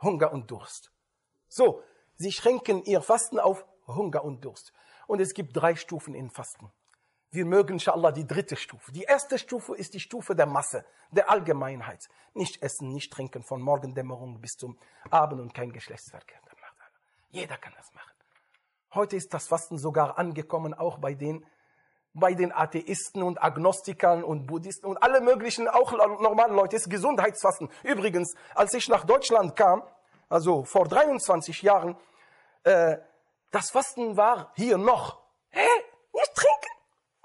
Hunger 0.00 0.32
und 0.32 0.50
Durst. 0.50 0.92
So, 1.48 1.82
sie 2.14 2.32
schränken 2.32 2.84
ihr 2.84 3.02
Fasten 3.02 3.38
auf 3.40 3.66
Hunger 3.86 4.24
und 4.24 4.44
Durst. 4.44 4.72
Und 5.08 5.20
es 5.20 5.34
gibt 5.34 5.56
drei 5.56 5.74
Stufen 5.74 6.14
in 6.14 6.30
Fasten. 6.30 6.70
Wir 7.32 7.44
mögen 7.44 7.74
inshallah 7.74 8.12
die 8.12 8.26
dritte 8.26 8.56
Stufe. 8.56 8.92
Die 8.92 9.02
erste 9.02 9.38
Stufe 9.38 9.74
ist 9.76 9.94
die 9.94 10.00
Stufe 10.00 10.34
der 10.34 10.46
Masse, 10.46 10.84
der 11.10 11.30
Allgemeinheit. 11.30 12.08
Nicht 12.34 12.62
essen, 12.62 12.92
nicht 12.92 13.12
trinken 13.12 13.42
von 13.42 13.60
Morgendämmerung 13.60 14.40
bis 14.40 14.52
zum 14.56 14.78
Abend 15.10 15.40
und 15.40 15.54
kein 15.54 15.72
Geschlechtsverkehr. 15.72 16.40
Jeder 17.30 17.56
kann 17.56 17.72
das 17.76 17.92
machen. 17.94 18.09
Heute 18.92 19.14
ist 19.14 19.32
das 19.32 19.46
Fasten 19.46 19.78
sogar 19.78 20.18
angekommen, 20.18 20.74
auch 20.74 20.98
bei 20.98 21.14
den, 21.14 21.46
bei 22.12 22.34
den 22.34 22.50
Atheisten 22.50 23.22
und 23.22 23.40
Agnostikern 23.40 24.24
und 24.24 24.48
Buddhisten 24.48 24.86
und 24.86 25.00
alle 25.00 25.20
möglichen, 25.20 25.68
auch 25.68 25.92
normalen 25.92 26.56
Leute. 26.56 26.74
Ist 26.74 26.90
Gesundheitsfasten. 26.90 27.70
Übrigens, 27.84 28.34
als 28.52 28.74
ich 28.74 28.88
nach 28.88 29.04
Deutschland 29.04 29.54
kam, 29.54 29.84
also 30.28 30.64
vor 30.64 30.88
23 30.88 31.62
Jahren, 31.62 31.96
äh, 32.64 32.96
das 33.52 33.70
Fasten 33.70 34.16
war 34.16 34.52
hier 34.56 34.76
noch. 34.76 35.20
Hä? 35.50 35.68
Nicht 36.12 36.34
trinken, 36.34 36.72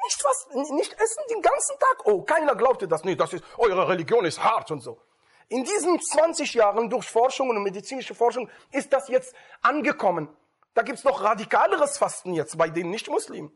nicht 0.03 0.21
fasten, 0.21 0.75
nicht 0.75 0.93
essen 0.93 1.23
den 1.31 1.41
ganzen 1.41 1.79
Tag. 1.79 2.05
Oh, 2.05 2.21
keiner 2.21 2.55
glaubte 2.55 2.87
das 2.87 3.03
nicht. 3.03 3.19
Das 3.19 3.33
ist, 3.33 3.43
eure 3.57 3.87
Religion 3.87 4.23
ist 4.23 4.43
hart 4.43 4.69
und 4.69 4.81
so. 4.81 4.99
In 5.47 5.63
diesen 5.63 5.99
20 5.99 6.53
Jahren 6.53 6.91
durch 6.91 7.09
Forschung 7.09 7.49
und 7.49 7.63
medizinische 7.63 8.13
Forschung 8.13 8.49
ist 8.71 8.93
das 8.93 9.07
jetzt 9.07 9.33
angekommen. 9.63 10.29
Da 10.75 10.81
gibt's 10.81 11.05
noch 11.05 11.23
radikaleres 11.23 11.97
Fasten 11.97 12.33
jetzt 12.33 12.57
bei 12.57 12.69
den 12.69 12.89
Nicht-Muslimen. 12.89 13.49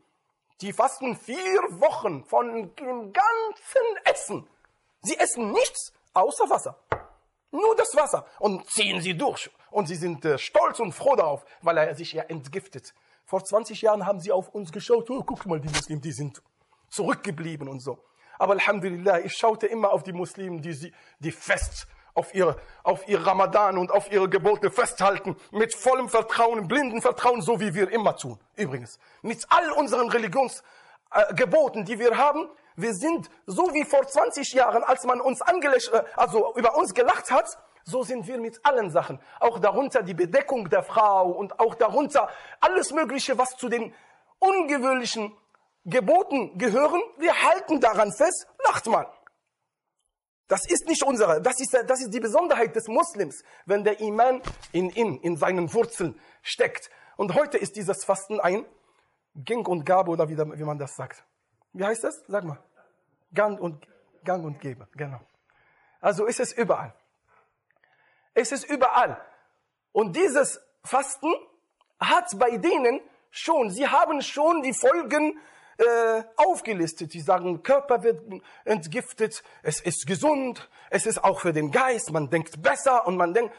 Die 0.61 0.71
fasten 0.71 1.17
vier 1.17 1.61
Wochen 1.71 2.23
von 2.23 2.73
dem 2.75 3.13
ganzen 3.13 4.05
Essen. 4.05 4.47
Sie 5.01 5.17
essen 5.19 5.51
nichts 5.51 5.93
außer 6.13 6.49
Wasser. 6.49 6.79
Nur 7.51 7.75
das 7.75 7.93
Wasser. 7.95 8.25
Und 8.39 8.69
ziehen 8.69 9.01
sie 9.01 9.17
durch. 9.17 9.49
Und 9.69 9.87
sie 9.87 9.95
sind 9.95 10.23
äh, 10.23 10.37
stolz 10.37 10.79
und 10.79 10.93
froh 10.93 11.15
darauf, 11.15 11.45
weil 11.61 11.77
er 11.77 11.93
sich 11.93 12.13
ja 12.13 12.23
entgiftet. 12.23 12.93
Vor 13.25 13.43
20 13.43 13.81
Jahren 13.81 14.05
haben 14.05 14.21
sie 14.21 14.31
auf 14.31 14.49
uns 14.49 14.71
geschaut, 14.71 15.09
oh, 15.09 15.21
guck 15.23 15.45
mal, 15.45 15.59
die 15.59 15.67
Muslimen, 15.67 16.01
die 16.01 16.13
sind 16.13 16.41
zurückgeblieben 16.87 17.67
und 17.67 17.81
so. 17.81 18.01
Aber 18.37 18.53
Alhamdulillah, 18.53 19.19
ich 19.19 19.33
schaute 19.33 19.67
immer 19.67 19.91
auf 19.91 20.03
die 20.03 20.13
Muslimen, 20.13 20.61
die, 20.61 20.93
die 21.19 21.31
fest 21.31 21.85
auf 22.19 22.35
ihr, 22.35 22.55
auf 22.83 23.07
ihr 23.07 23.25
Ramadan 23.25 23.77
und 23.77 23.91
auf 23.91 24.11
ihre 24.11 24.27
Gebote 24.27 24.69
festhalten, 24.69 25.37
mit 25.51 25.73
vollem 25.73 26.09
Vertrauen, 26.09 26.67
blinden 26.67 27.01
Vertrauen, 27.01 27.41
so 27.41 27.61
wie 27.61 27.73
wir 27.73 27.89
immer 27.89 28.15
tun. 28.17 28.37
Übrigens, 28.57 28.99
mit 29.21 29.45
all 29.49 29.71
unseren 29.71 30.09
Religions, 30.09 30.61
äh, 31.13 31.33
die 31.33 31.97
wir 31.97 32.17
haben, 32.17 32.49
wir 32.75 32.93
sind 32.93 33.29
so 33.45 33.73
wie 33.73 33.85
vor 33.85 34.05
20 34.05 34.53
Jahren, 34.53 34.83
als 34.83 35.05
man 35.05 35.21
uns 35.21 35.41
angelächelt, 35.41 35.93
äh, 35.93 36.03
also 36.17 36.53
über 36.55 36.75
uns 36.75 36.93
gelacht 36.93 37.31
hat, 37.31 37.57
so 37.85 38.03
sind 38.03 38.27
wir 38.27 38.37
mit 38.37 38.59
allen 38.65 38.91
Sachen. 38.91 39.19
Auch 39.39 39.59
darunter 39.59 40.03
die 40.03 40.13
Bedeckung 40.13 40.69
der 40.69 40.83
Frau 40.83 41.29
und 41.29 41.59
auch 41.59 41.75
darunter 41.75 42.29
alles 42.59 42.91
Mögliche, 42.91 43.37
was 43.37 43.55
zu 43.55 43.69
den 43.69 43.93
ungewöhnlichen 44.39 45.35
Geboten 45.85 46.57
gehören. 46.57 47.01
Wir 47.17 47.33
halten 47.41 47.79
daran 47.79 48.11
fest, 48.11 48.45
lacht 48.65 48.87
mal. 48.87 49.07
Das 50.49 50.65
ist 50.65 50.87
nicht 50.87 51.03
unsere, 51.03 51.41
das 51.41 51.61
ist, 51.61 51.73
das 51.73 52.01
ist 52.01 52.11
die 52.11 52.19
Besonderheit 52.19 52.75
des 52.75 52.87
Muslims, 52.87 53.43
wenn 53.67 53.83
der 53.83 53.99
Iman 53.99 54.41
in 54.71 54.89
ihn, 54.89 55.17
in 55.21 55.37
seinen 55.37 55.71
Wurzeln 55.71 56.19
steckt. 56.41 56.89
Und 57.17 57.35
heute 57.35 57.59
ist 57.59 57.75
dieses 57.75 58.03
Fasten 58.03 58.39
ein 58.39 58.65
Gang 59.45 59.67
und 59.67 59.85
Gabe 59.85 60.09
oder 60.09 60.27
wie, 60.27 60.37
wie 60.37 60.63
man 60.63 60.79
das 60.79 60.95
sagt. 60.95 61.23
Wie 61.71 61.85
heißt 61.85 62.03
das? 62.03 62.23
Sag 62.27 62.45
mal. 62.45 62.57
Gang 63.31 63.59
und, 63.61 63.85
Gang 64.23 64.43
und 64.43 64.59
Gebe, 64.59 64.87
genau. 64.95 65.21
Also 66.01 66.25
ist 66.25 66.39
es 66.39 66.51
überall. 66.51 66.95
Es 68.33 68.51
ist 68.51 68.63
überall. 68.63 69.21
Und 69.91 70.15
dieses 70.15 70.59
Fasten 70.83 71.31
hat 71.99 72.25
bei 72.39 72.57
denen 72.57 73.01
schon, 73.29 73.69
sie 73.69 73.87
haben 73.87 74.19
schon 74.23 74.63
die 74.63 74.73
Folgen 74.73 75.39
äh, 75.78 76.22
aufgelistet. 76.36 77.12
Sie 77.12 77.20
sagen, 77.20 77.62
Körper 77.62 78.02
wird 78.02 78.22
entgiftet, 78.64 79.42
es 79.62 79.80
ist 79.80 80.06
gesund, 80.06 80.68
es 80.90 81.06
ist 81.06 81.22
auch 81.24 81.40
für 81.40 81.52
den 81.52 81.70
Geist, 81.70 82.12
man 82.12 82.30
denkt 82.30 82.62
besser 82.62 83.06
und 83.06 83.16
man 83.16 83.34
denkt, 83.34 83.52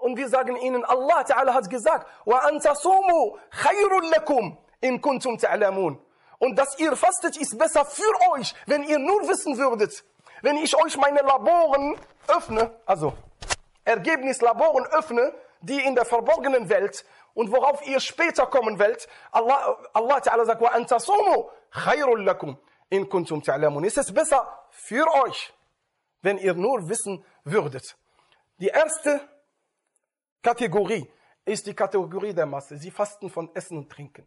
und 0.00 0.16
wir 0.16 0.28
sagen 0.28 0.56
ihnen, 0.56 0.84
Allah 0.84 1.22
Ta'ala 1.22 1.52
hat 1.52 1.68
gesagt, 1.68 2.06
وَأَن 2.24 2.60
تَصُومُوا 2.60 3.36
خَيْرٌ 3.50 4.00
لَكُمْ 4.14 4.56
إِن 4.82 5.00
كُنْتُمْ 5.00 5.38
تَعْلَمُونَ 5.38 5.98
Und 6.38 6.58
dass 6.58 6.78
ihr 6.78 6.96
fastet, 6.96 7.36
ist 7.36 7.58
besser 7.58 7.84
für 7.84 8.30
euch, 8.32 8.54
wenn 8.66 8.82
ihr 8.84 8.98
nur 8.98 9.28
wissen 9.28 9.58
würdet. 9.58 10.02
Wenn 10.40 10.56
ich 10.56 10.74
euch 10.74 10.96
meine 10.96 11.20
Laboren 11.20 11.98
öffne, 12.28 12.70
also 12.86 13.12
Ergebnislaboren 13.84 14.86
öffne, 14.86 15.34
die 15.60 15.80
in 15.80 15.94
der 15.94 16.06
verborgenen 16.06 16.70
Welt 16.70 17.04
und 17.34 17.52
worauf 17.52 17.86
ihr 17.86 18.00
später 18.00 18.46
kommen 18.46 18.78
werdet. 18.78 19.08
Allah, 19.32 19.76
Allah 19.92 20.18
Ta'ala 20.18 20.44
sagt, 20.44 20.60
وَأَن 20.60 20.86
تَصُومُوا 20.86 21.50
خَيْرٌ 21.70 22.16
لَكُمْ 22.16 22.56
إِن 22.92 23.04
كُنْتُمْ 23.06 23.42
تَعْلَمُونَ 23.42 23.86
Es 23.86 23.96
ist 23.96 24.12
besser 24.12 24.66
für 24.70 25.06
euch, 25.24 25.52
wenn 26.22 26.38
ihr 26.38 26.54
nur 26.54 26.88
wissen 26.88 27.24
würdet. 27.44 27.96
Die 28.58 28.68
erste 28.68 29.20
Kategorie 30.42 31.10
ist 31.44 31.66
die 31.66 31.74
Kategorie 31.74 32.34
der 32.34 32.46
Masse. 32.46 32.76
Sie 32.76 32.90
fasten 32.90 33.30
von 33.30 33.54
Essen 33.54 33.78
und 33.78 33.90
Trinken. 33.90 34.26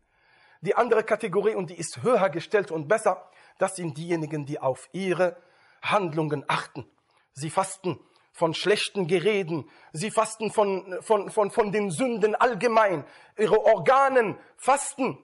Die 0.61 0.75
andere 0.75 1.03
Kategorie, 1.03 1.55
und 1.55 1.69
die 1.69 1.77
ist 1.77 2.01
höher 2.03 2.29
gestellt 2.29 2.71
und 2.71 2.87
besser, 2.87 3.29
das 3.57 3.75
sind 3.75 3.97
diejenigen, 3.97 4.45
die 4.45 4.59
auf 4.59 4.89
ihre 4.93 5.37
Handlungen 5.81 6.45
achten. 6.47 6.89
Sie 7.33 7.49
fasten 7.49 7.99
von 8.38 8.54
schlechten 8.54 9.08
Gereden. 9.08 9.68
Sie 9.92 10.12
fasten 10.12 10.52
von, 10.52 10.96
von, 11.02 11.28
von, 11.28 11.50
von 11.50 11.72
den 11.72 11.90
Sünden 11.90 12.36
allgemein. 12.36 13.04
Ihre 13.36 13.64
Organen 13.64 14.38
fasten. 14.56 15.18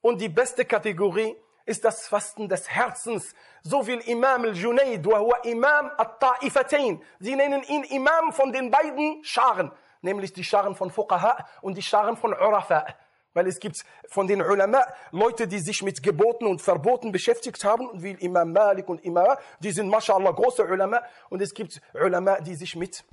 Und 0.00 0.22
die 0.22 0.30
beste 0.30 0.64
Kategorie 0.64 1.36
ist 1.66 1.84
das 1.84 2.08
Fasten 2.08 2.48
des 2.48 2.70
Herzens. 2.70 3.34
So 3.62 3.86
wie 3.86 3.94
Imam 4.10 4.44
al-Junaid, 4.44 5.04
wa 5.04 5.36
Imam 5.44 5.90
al-Ta'ifatain. 5.98 7.02
Sie 7.20 7.36
nennen 7.36 7.62
ihn 7.64 7.84
Imam 7.84 8.32
von 8.32 8.50
den 8.50 8.70
beiden 8.70 9.22
Scharen, 9.24 9.70
nämlich 10.00 10.32
die 10.32 10.44
Scharen 10.44 10.74
von 10.74 10.90
Fuqaha 10.90 11.46
und 11.60 11.76
die 11.76 11.82
Scharen 11.82 12.16
von 12.16 12.32
Urafa. 12.32 12.86
Weil 13.34 13.48
es 13.48 13.58
gibt 13.58 13.84
von 14.08 14.26
den 14.26 14.40
Ulama 14.40 14.82
Leute, 15.10 15.46
die 15.48 15.58
sich 15.58 15.82
mit 15.82 16.02
Geboten 16.02 16.46
und 16.46 16.62
Verboten 16.62 17.10
beschäftigt 17.10 17.64
haben, 17.64 17.90
wie 18.02 18.12
Imam 18.12 18.52
Malik 18.52 18.88
und 18.88 19.04
Imam, 19.04 19.36
die 19.58 19.72
sind 19.72 19.88
mashallah 19.88 20.30
große 20.30 20.64
Ulama. 20.64 21.02
Und 21.28 21.42
es 21.42 21.52
gibt 21.52 21.82
Ulama, 21.92 22.40
die 22.40 22.54
sich 22.54 22.76
mit, 22.76 23.04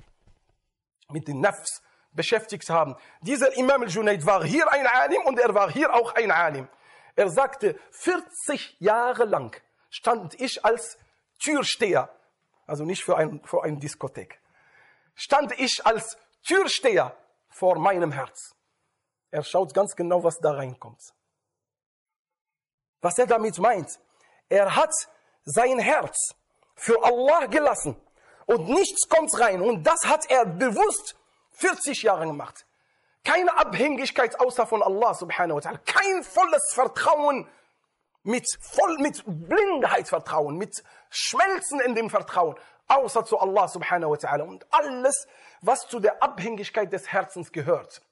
mit 1.10 1.26
den 1.26 1.40
Nafs 1.40 1.82
beschäftigt 2.12 2.70
haben. 2.70 2.94
Dieser 3.20 3.56
Imam 3.56 3.82
al-Junaid 3.82 4.24
war 4.24 4.44
hier 4.44 4.70
ein 4.70 4.86
Alim 4.86 5.22
und 5.22 5.38
er 5.40 5.54
war 5.54 5.70
hier 5.70 5.92
auch 5.92 6.14
ein 6.14 6.30
Alim. 6.30 6.68
Er 7.16 7.28
sagte, 7.28 7.76
40 7.90 8.76
Jahre 8.78 9.24
lang 9.24 9.60
stand 9.90 10.40
ich 10.40 10.64
als 10.64 10.98
Türsteher, 11.42 12.08
also 12.66 12.84
nicht 12.84 13.02
für, 13.02 13.16
ein, 13.16 13.42
für 13.44 13.64
eine 13.64 13.78
Diskothek, 13.78 14.40
stand 15.14 15.58
ich 15.58 15.82
als 15.84 16.16
Türsteher 16.46 17.16
vor 17.50 17.78
meinem 17.78 18.12
Herz. 18.12 18.54
Er 19.32 19.42
schaut 19.42 19.72
ganz 19.72 19.96
genau, 19.96 20.22
was 20.22 20.38
da 20.38 20.52
reinkommt. 20.52 21.00
Was 23.00 23.18
er 23.18 23.26
damit 23.26 23.58
meint, 23.58 23.98
er 24.48 24.76
hat 24.76 24.94
sein 25.44 25.78
Herz 25.78 26.34
für 26.76 27.02
Allah 27.02 27.46
gelassen 27.46 27.96
und 28.46 28.68
nichts 28.68 29.08
kommt 29.08 29.36
rein. 29.40 29.62
Und 29.62 29.84
das 29.84 30.04
hat 30.04 30.30
er 30.30 30.44
bewusst 30.44 31.16
40 31.52 32.02
Jahre 32.02 32.26
gemacht. 32.26 32.66
Keine 33.24 33.56
Abhängigkeit 33.56 34.38
außer 34.38 34.66
von 34.66 34.82
Allah 34.82 35.14
subhanahu 35.14 35.56
wa 35.56 35.60
ta'ala. 35.60 35.78
Kein 35.78 36.22
volles 36.22 36.72
Vertrauen 36.74 37.48
mit, 38.24 38.46
voll, 38.60 38.98
mit 38.98 39.22
Blindheit 39.26 40.08
Vertrauen, 40.08 40.56
mit 40.56 40.84
Schmelzen 41.08 41.80
in 41.80 41.94
dem 41.94 42.10
Vertrauen, 42.10 42.56
außer 42.88 43.24
zu 43.24 43.38
Allah 43.38 43.66
subhanahu 43.66 44.10
wa 44.10 44.16
ta'ala. 44.16 44.42
Und 44.42 44.66
alles, 44.70 45.26
was 45.62 45.88
zu 45.88 46.00
der 46.00 46.22
Abhängigkeit 46.22 46.92
des 46.92 47.10
Herzens 47.10 47.50
gehört. 47.50 48.02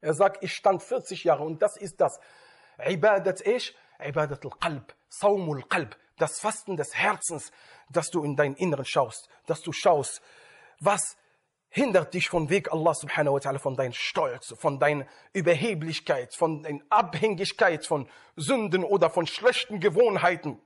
Er 0.00 0.14
sagt, 0.14 0.42
ich 0.42 0.54
stand 0.54 0.82
40 0.82 1.24
Jahre 1.24 1.44
und 1.44 1.60
das 1.60 1.76
ist 1.76 2.00
das. 2.00 2.18
Ibadat 2.78 3.40
ich, 3.46 3.76
Ibadat 4.02 4.44
al-Qalb, 4.44 4.94
Saumul 5.08 5.62
Qalb, 5.64 5.96
das 6.16 6.40
Fasten 6.40 6.76
des 6.76 6.94
Herzens, 6.94 7.50
dass 7.90 8.10
du 8.10 8.22
in 8.24 8.36
dein 8.36 8.54
Inneren 8.54 8.84
schaust, 8.84 9.28
dass 9.46 9.60
du 9.62 9.72
schaust, 9.72 10.22
was 10.78 11.16
hindert 11.68 12.14
dich 12.14 12.28
vom 12.28 12.50
Weg 12.50 12.72
Allah 12.72 12.94
subhanahu 12.94 13.34
wa 13.34 13.38
ta'ala, 13.38 13.58
von 13.58 13.76
deinem 13.76 13.92
Stolz, 13.92 14.54
von 14.58 14.78
deiner 14.78 15.06
Überheblichkeit, 15.32 16.34
von 16.34 16.62
deiner 16.62 16.80
Abhängigkeit 16.88 17.86
von 17.86 18.08
Sünden 18.36 18.84
oder 18.84 19.08
von 19.10 19.26
schlechten 19.26 19.80
Gewohnheiten 19.80 20.60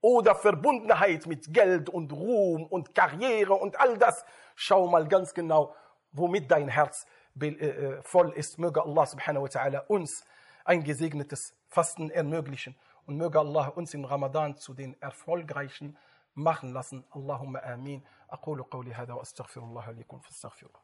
oder 0.00 0.34
Verbundenheit 0.34 1.26
mit 1.26 1.52
Geld 1.52 1.88
und 1.88 2.12
Ruhm 2.12 2.66
und 2.66 2.94
Karriere 2.94 3.54
und 3.54 3.80
all 3.80 3.96
das. 3.96 4.24
Schau 4.54 4.88
mal 4.88 5.08
ganz 5.08 5.32
genau, 5.32 5.74
womit 6.12 6.50
dein 6.50 6.68
Herz 6.68 7.06
voll 8.02 8.32
ist. 8.32 8.58
Möge 8.58 8.82
Allah 8.82 9.06
subhanahu 9.06 9.42
wa 9.44 9.48
ta'ala 9.48 9.86
uns 9.88 10.24
ein 10.64 10.82
gesegnetes 10.82 11.54
Fasten 11.68 12.10
ermöglichen 12.10 12.76
und 13.06 13.16
möge 13.16 13.38
Allah 13.38 13.68
uns 13.68 13.94
im 13.94 14.04
Ramadan 14.04 14.56
zu 14.56 14.74
den 14.74 15.00
erfolgreichen 15.00 15.96
machen 16.34 16.72
lassen. 16.72 17.04
Allahumma 17.10 17.60
amin. 17.60 18.02
أقول 18.30 18.62
قولي 18.62 18.94
هذا 18.94 19.12
وأستغفر 19.12 19.62
الله 19.62 19.90
لكم 19.90 20.18
فاستغفروه. 20.18 20.80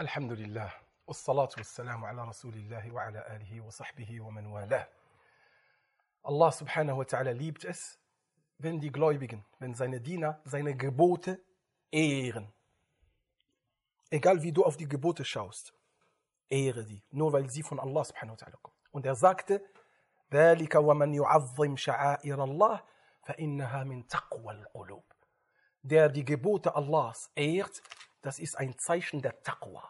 الحمد 0.00 0.32
لله 0.32 0.72
والصلاة 1.06 1.50
والسلام 1.56 2.04
على 2.04 2.24
رسول 2.24 2.54
الله 2.54 2.92
وعلى 2.92 3.36
آله 3.36 3.60
وصحبه 3.60 4.20
ومن 4.20 4.46
والاه. 4.46 4.86
Allah 6.24 6.52
subhanahu 6.52 6.98
wa 6.98 7.04
ta'ala 7.04 7.32
liebt 7.32 7.64
es, 7.64 7.98
wenn 8.58 8.80
die 8.80 8.92
Gläubigen, 8.92 9.44
wenn 9.58 9.74
seine 9.74 10.00
Diener 10.00 10.40
seine 10.44 10.76
Gebote 10.76 11.40
ehren. 11.90 12.52
Egal 14.09 14.41
wie 14.41 14.51
du 14.51 14.63
auf 14.63 14.77
die 14.77 14.87
Gebote 14.87 15.23
schaust, 15.23 15.73
ehre 16.49 16.83
sie, 16.83 17.03
nur 17.11 17.31
weil 17.33 17.49
sie 17.49 17.63
von 17.63 17.79
Allah 17.79 18.03
subhanahu 18.03 18.37
wa 18.39 18.45
ta'ala 18.45 18.57
kommen. 18.61 18.75
Und 18.91 19.05
er 19.05 19.15
sagte, 19.15 19.61
ذلك 20.31 20.75
ومن 20.75 21.13
يعظم 21.13 21.75
شعائر 21.75 22.43
الله 22.43 22.83
فإنها 23.23 23.83
من 23.83 24.07
تقوى 24.07 24.53
القلوب. 24.53 25.03
Der 25.83 26.09
die 26.09 26.25
Gebote 26.25 26.75
Allahs 26.75 27.31
ehrt, 27.35 27.81
das 28.21 28.39
ist 28.39 28.57
ein 28.57 28.77
Zeichen 28.77 29.21
der 29.21 29.41
Taqwa. 29.43 29.89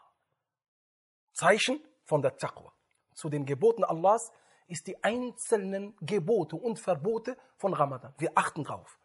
Zeichen 1.34 1.82
von 2.06 2.22
der 2.22 2.38
Taqwa. 2.38 2.72
Zu 3.16 3.30
den 3.30 3.46
Geboten 3.46 3.84
Allahs 3.84 4.32
ist 4.68 4.88
die 4.88 5.04
einzelnen 5.04 5.96
Gebote 6.02 6.56
und 6.56 6.80
Verbote 6.80 7.38
von 7.58 7.74
Ramadan. 7.74 8.14
Wir 8.18 8.32
achten 8.36 8.64
drauf. 8.64 9.00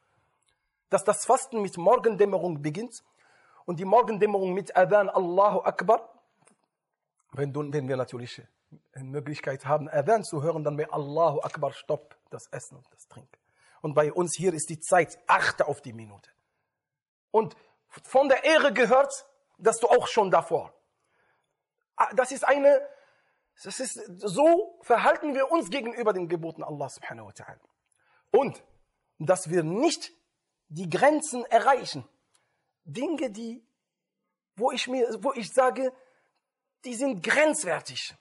Dass 0.90 1.04
das 1.04 1.24
Fasten 1.24 1.62
mit 1.62 1.78
Morgendämmerung 1.78 2.60
beginnt 2.60 3.02
und 3.69 3.79
die 3.79 3.85
Morgendämmerung 3.85 4.53
mit 4.53 4.75
Adhan 4.75 5.09
Allahu 5.09 5.59
Akbar, 5.59 6.09
wenn, 7.33 7.53
du, 7.53 7.71
wenn 7.71 7.87
wir 7.87 7.97
natürlich 7.97 8.41
Möglichkeit 8.95 9.67
haben, 9.67 9.87
Adhan 9.87 10.23
zu 10.23 10.41
hören, 10.41 10.63
dann 10.63 10.75
bei 10.75 10.89
Allahu 10.89 11.41
Akbar 11.41 11.71
stopp 11.73 12.17
das 12.31 12.47
Essen 12.47 12.77
und 12.77 12.87
das 12.91 13.07
Trinken. 13.07 13.37
Und 13.81 13.93
bei 13.93 14.11
uns 14.11 14.35
hier 14.35 14.55
ist 14.55 14.71
die 14.71 14.79
Zeit, 14.79 15.19
achte 15.27 15.67
auf 15.67 15.81
die 15.81 15.93
Minute. 15.93 16.31
Und 17.29 17.55
von 17.89 18.27
der 18.27 18.43
Ehre 18.43 18.73
gehört, 18.73 19.27
dass 19.59 19.77
du 19.77 19.87
auch 19.87 20.07
schon 20.07 20.31
davor. 20.31 20.73
Ah, 21.95 22.11
das 22.15 22.31
ist 22.31 22.47
eine, 22.47 22.81
das 23.63 23.79
ist, 23.79 24.01
so 24.17 24.79
verhalten 24.81 25.35
wir 25.35 25.51
uns 25.51 25.69
gegenüber 25.69 26.11
den 26.11 26.27
Geboten 26.27 26.63
Allah 26.63 26.89
subhanahu 26.89 27.27
wa 27.27 27.33
ta'ala. 27.33 27.59
Und, 28.31 28.63
dass 29.19 29.51
wir 29.51 29.61
nicht 29.61 30.11
die 30.69 30.89
Grenzen 30.89 31.45
erreichen, 31.45 32.03
Dinge, 32.93 33.29
die, 33.29 33.63
wo 34.55 34.71
ich 34.71 34.87
mir, 34.87 35.07
wo 35.21 35.33
ich 35.33 35.51
sage, 35.53 35.93
die 36.85 36.95
sind 36.95 37.23
grenzwertig. 37.23 38.15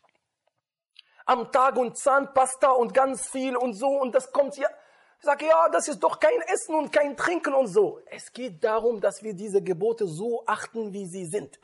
am 1.29 1.53
Tag 1.53 1.77
und 1.77 1.99
Zahnpasta 1.99 2.71
und 2.71 2.95
ganz 2.95 3.29
viel 3.29 3.55
und 3.55 3.75
so 3.75 3.89
und 3.89 4.15
das 4.15 4.33
kommt 4.33 4.55
hier. 4.55 4.71
Ich 5.19 5.27
sage, 5.27 5.47
ja, 5.47 5.69
das 5.69 5.89
ist 5.89 6.01
doch 6.01 6.21
kein 6.21 6.41
Essen 6.53 6.75
und 6.75 6.91
kein 6.91 7.17
Trinken 7.17 7.53
und 7.53 7.67
so. 7.67 8.01
Es 8.07 8.33
geht 8.33 8.65
darum, 8.65 9.01
dass 9.01 9.23
wir 9.23 9.35
diese 9.35 9.63
Gebote 9.63 10.07
so 10.07 10.45
achten, 10.47 10.93
wie 10.93 11.07
sie 11.07 11.27
sind. 11.27 11.61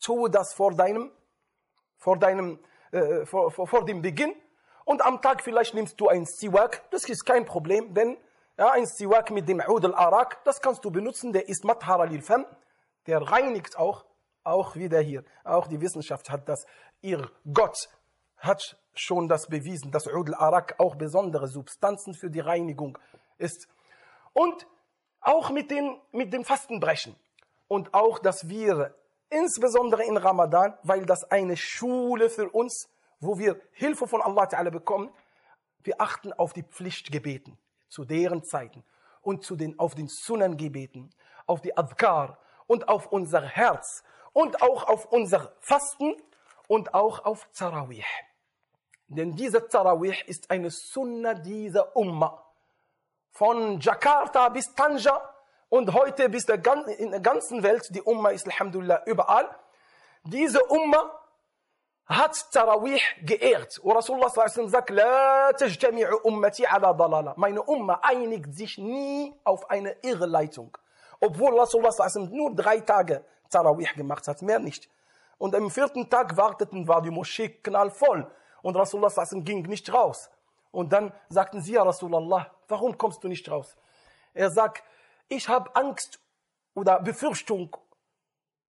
Tue 0.00 0.28
das 0.28 0.52
vor 0.52 0.74
deinem, 0.74 1.10
vor 1.96 2.18
deinem, 2.18 2.58
äh, 2.90 3.24
vor, 3.24 3.50
vor, 3.50 3.66
vor 3.66 3.84
dem 3.86 4.02
Beginn. 4.02 4.34
Und 4.84 5.02
am 5.02 5.22
Tag 5.22 5.42
vielleicht 5.42 5.72
nimmst 5.72 5.98
du 5.98 6.08
ein 6.08 6.26
Siwak. 6.26 6.82
Das 6.90 7.08
ist 7.08 7.24
kein 7.24 7.46
Problem, 7.46 7.94
denn 7.94 8.18
ja, 8.58 8.70
ein 8.70 8.86
Siwak 8.86 9.30
mit 9.30 9.48
dem 9.48 9.62
Ud 9.66 9.84
al-Arak, 9.84 10.42
das 10.44 10.60
kannst 10.60 10.84
du 10.84 10.90
benutzen. 10.90 11.32
Der 11.32 11.48
ist 11.48 11.64
Mathara 11.64 12.04
lil 12.04 12.22
Fam. 12.22 12.46
Der 13.06 13.20
reinigt 13.20 13.78
auch, 13.78 14.06
auch 14.44 14.76
wieder 14.76 15.00
hier. 15.00 15.24
Auch 15.44 15.66
die 15.66 15.80
Wissenschaft 15.80 16.30
hat 16.30 16.48
das. 16.48 16.64
Ihr 17.02 17.30
Gott 17.52 17.76
hat 18.38 18.78
schon 18.94 19.28
das 19.28 19.48
bewiesen, 19.48 19.90
dass 19.90 20.06
Ud 20.06 20.28
al-Arak 20.28 20.76
auch 20.78 20.96
besondere 20.96 21.48
Substanzen 21.48 22.14
für 22.14 22.30
die 22.30 22.40
Reinigung 22.40 22.98
ist. 23.36 23.68
Und 24.32 24.66
auch 25.20 25.50
mit, 25.50 25.70
den, 25.70 26.00
mit 26.12 26.32
dem 26.32 26.44
Fastenbrechen. 26.44 27.14
Und 27.68 27.92
auch, 27.92 28.18
dass 28.20 28.48
wir 28.48 28.94
insbesondere 29.28 30.04
in 30.04 30.16
Ramadan, 30.16 30.78
weil 30.82 31.04
das 31.04 31.24
eine 31.24 31.58
Schule 31.58 32.30
für 32.30 32.48
uns, 32.48 32.88
wo 33.20 33.38
wir 33.38 33.60
Hilfe 33.72 34.06
von 34.06 34.22
Allah 34.22 34.44
Ta'ala 34.44 34.70
bekommen, 34.70 35.10
wir 35.82 36.00
achten 36.00 36.32
auf 36.32 36.54
die 36.54 36.62
Pflichtgebeten 36.62 37.58
zu 37.88 38.04
deren 38.04 38.44
Zeiten 38.44 38.84
und 39.22 39.44
zu 39.44 39.56
den, 39.56 39.78
auf 39.78 39.94
den 39.94 40.08
Sunnangebeten, 40.08 41.10
auf 41.46 41.60
die 41.60 41.76
Adhkar 41.76 42.38
und 42.66 42.88
auf 42.88 43.06
unser 43.12 43.42
Herz 43.42 44.02
und 44.32 44.62
auch 44.62 44.88
auf 44.88 45.06
unser 45.06 45.52
Fasten 45.60 46.14
und 46.68 46.94
auch 46.94 47.24
auf 47.24 47.48
Tarawih. 47.52 48.04
Denn 49.08 49.34
diese 49.36 49.66
Tarawih 49.68 50.16
ist 50.26 50.50
eine 50.50 50.70
Sunna 50.70 51.34
dieser 51.34 51.96
Umma. 51.96 52.42
Von 53.30 53.80
Jakarta 53.80 54.48
bis 54.48 54.74
Tanja 54.74 55.20
und 55.68 55.92
heute 55.92 56.28
bis 56.28 56.46
der, 56.46 56.60
in 56.98 57.10
der 57.10 57.20
ganzen 57.20 57.62
Welt, 57.62 57.88
die 57.94 58.02
Umma 58.02 58.30
ist 58.30 58.46
Alhamdulillah 58.46 59.02
überall. 59.06 59.48
Diese 60.24 60.64
Umma 60.64 61.18
hat 62.06 62.50
Tarawih 62.52 63.00
geehrt. 63.22 63.78
Und 63.78 63.96
Rasulullah 63.96 64.30
sagt, 64.30 64.90
La 64.90 65.50
tajtami'u 65.50 66.22
ummati 66.22 66.66
ala 66.66 66.92
dalala. 66.94 67.34
Meine 67.36 67.62
Umma 67.62 68.00
einigt 68.02 68.54
sich 68.54 68.78
nie 68.78 69.34
auf 69.44 69.68
eine 69.70 69.96
Irrleitung. 70.02 70.76
Obwohl 71.20 71.58
Rasulullah 71.58 72.08
nur 72.30 72.54
drei 72.54 72.80
Tage 72.80 73.24
Tarawih 73.50 73.92
gemacht 73.96 74.28
hat, 74.28 74.42
mehr 74.42 74.58
nicht. 74.58 74.88
Und 75.38 75.54
am 75.54 75.70
vierten 75.70 76.08
Tag 76.08 76.36
warteten, 76.36 76.86
war 76.86 77.02
die 77.02 77.10
Moschee 77.10 77.48
knallvoll. 77.48 78.30
Und 78.62 78.76
Rasulullah 78.76 79.12
ging 79.32 79.62
nicht 79.62 79.92
raus. 79.92 80.30
Und 80.70 80.92
dann 80.92 81.12
sagten 81.28 81.60
sie, 81.60 81.72
ja 81.72 81.82
Rasulullah, 81.82 82.50
warum 82.68 82.96
kommst 82.96 83.22
du 83.24 83.28
nicht 83.28 83.50
raus? 83.50 83.76
Er 84.32 84.50
sagt, 84.50 84.84
ich 85.28 85.48
habe 85.48 85.74
Angst 85.74 86.20
oder 86.74 87.00
Befürchtung 87.00 87.74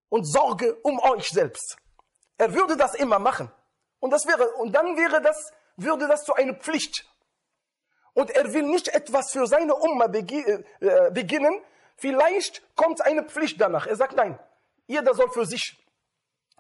und 0.10 0.26
Sorge 0.26 0.76
um 0.84 1.00
euch 1.00 1.30
selbst. 1.30 1.78
Er 2.38 2.54
würde 2.54 2.78
das 2.78 2.94
immer 2.96 3.20
machen. 3.20 3.52
Und 4.00 4.12
das 4.12 4.26
wäre, 4.28 4.48
und 4.56 4.74
dann 4.74 4.96
wäre 4.96 5.22
das, 5.22 5.54
würde 5.76 6.08
das 6.08 6.24
zu 6.24 6.34
einer 6.34 6.54
Pflicht. 6.54 7.06
Und 8.14 8.32
er 8.32 8.54
will 8.54 8.64
nicht 8.64 8.88
etwas 8.90 9.32
für 9.32 9.46
seine 9.48 9.76
Umma 9.76 10.06
äh, 10.06 11.12
beginnen. 11.12 11.62
Vielleicht 11.96 12.64
kommt 12.76 13.02
eine 13.02 13.24
Pflicht 13.24 13.60
danach. 13.60 13.88
Er 13.88 13.96
sagt, 13.96 14.16
nein, 14.16 14.40
jeder 14.88 15.14
soll 15.14 15.30
für 15.32 15.46
sich 15.46 15.78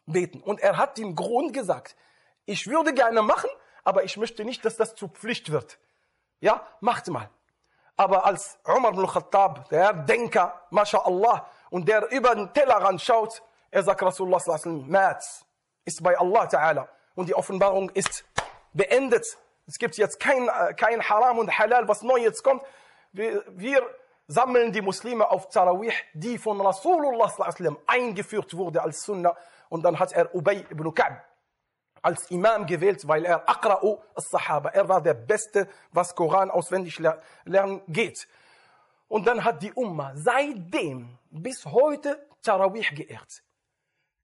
beten. 0.05 0.41
Und 0.41 0.59
er 0.59 0.77
hat 0.77 0.97
den 0.97 1.15
Grund 1.15 1.53
gesagt, 1.53 1.95
ich 2.45 2.67
würde 2.67 2.93
gerne 2.93 3.21
machen, 3.21 3.49
aber 3.83 4.03
ich 4.03 4.17
möchte 4.17 4.45
nicht, 4.45 4.65
dass 4.65 4.77
das 4.77 4.95
zur 4.95 5.09
Pflicht 5.09 5.51
wird. 5.51 5.79
Ja, 6.39 6.65
macht 6.79 7.07
mal. 7.07 7.29
Aber 7.95 8.25
als 8.25 8.59
Umar 8.63 8.93
ibn 8.93 9.07
Khattab, 9.07 9.69
der 9.69 9.93
Denker, 9.93 10.61
MashaAllah, 10.69 11.49
und 11.69 11.87
der 11.87 12.09
über 12.11 12.35
den 12.35 12.53
Tellerrand 12.53 13.01
schaut, 13.01 13.41
er 13.71 13.83
sagt 13.83 14.01
Rasulullah 14.01 14.39
sallallahu 14.39 14.83
alaihi 14.83 15.46
ist 15.87 16.03
bei 16.03 16.17
Allah 16.19 16.47
Ta'ala. 16.47 16.87
Und 17.15 17.29
die 17.29 17.33
Offenbarung 17.33 17.89
ist 17.91 18.25
beendet. 18.73 19.25
Es 19.65 19.79
gibt 19.79 19.97
jetzt 19.97 20.19
kein, 20.19 20.47
kein 20.75 21.01
Haram 21.01 21.39
und 21.39 21.57
Halal, 21.57 21.87
was 21.87 22.03
neu 22.03 22.17
jetzt 22.17 22.43
kommt. 22.43 22.61
Wir, 23.13 23.43
wir 23.49 23.81
sammeln 24.27 24.71
die 24.73 24.81
Muslime 24.81 25.29
auf 25.29 25.47
Tarawih, 25.49 25.93
die 26.13 26.37
von 26.37 26.59
Rasulullah 26.59 27.31
eingeführt 27.87 28.55
wurde 28.55 28.83
als 28.83 29.03
Sunnah. 29.03 29.35
Und 29.69 29.83
dann 29.83 29.97
hat 29.97 30.11
er 30.11 30.35
Ubay 30.35 30.65
ibn 30.69 30.93
Ka'b 30.93 31.21
als 32.01 32.29
Imam 32.29 32.65
gewählt, 32.65 33.07
weil 33.07 33.25
er 33.25 33.49
Aqra'u 33.49 33.97
as-Sahaba, 34.15 34.69
er 34.69 34.87
war 34.87 35.01
der 35.01 35.15
Beste, 35.15 35.67
was 35.91 36.15
Koran 36.15 36.51
auswendig 36.51 36.99
lernen 37.43 37.81
geht. 37.87 38.27
Und 39.07 39.25
dann 39.25 39.43
hat 39.43 39.63
die 39.63 39.73
Umma 39.73 40.11
seitdem 40.15 41.17
bis 41.31 41.65
heute 41.65 42.27
Tarawih 42.43 42.93
geehrt. 42.93 43.41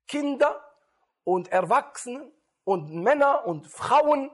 Kinder 0.07 0.61
und 1.24 1.48
Erwachsene 1.52 2.30
und 2.64 2.92
Männer 2.92 3.46
und 3.46 3.66
Frauen 3.66 4.30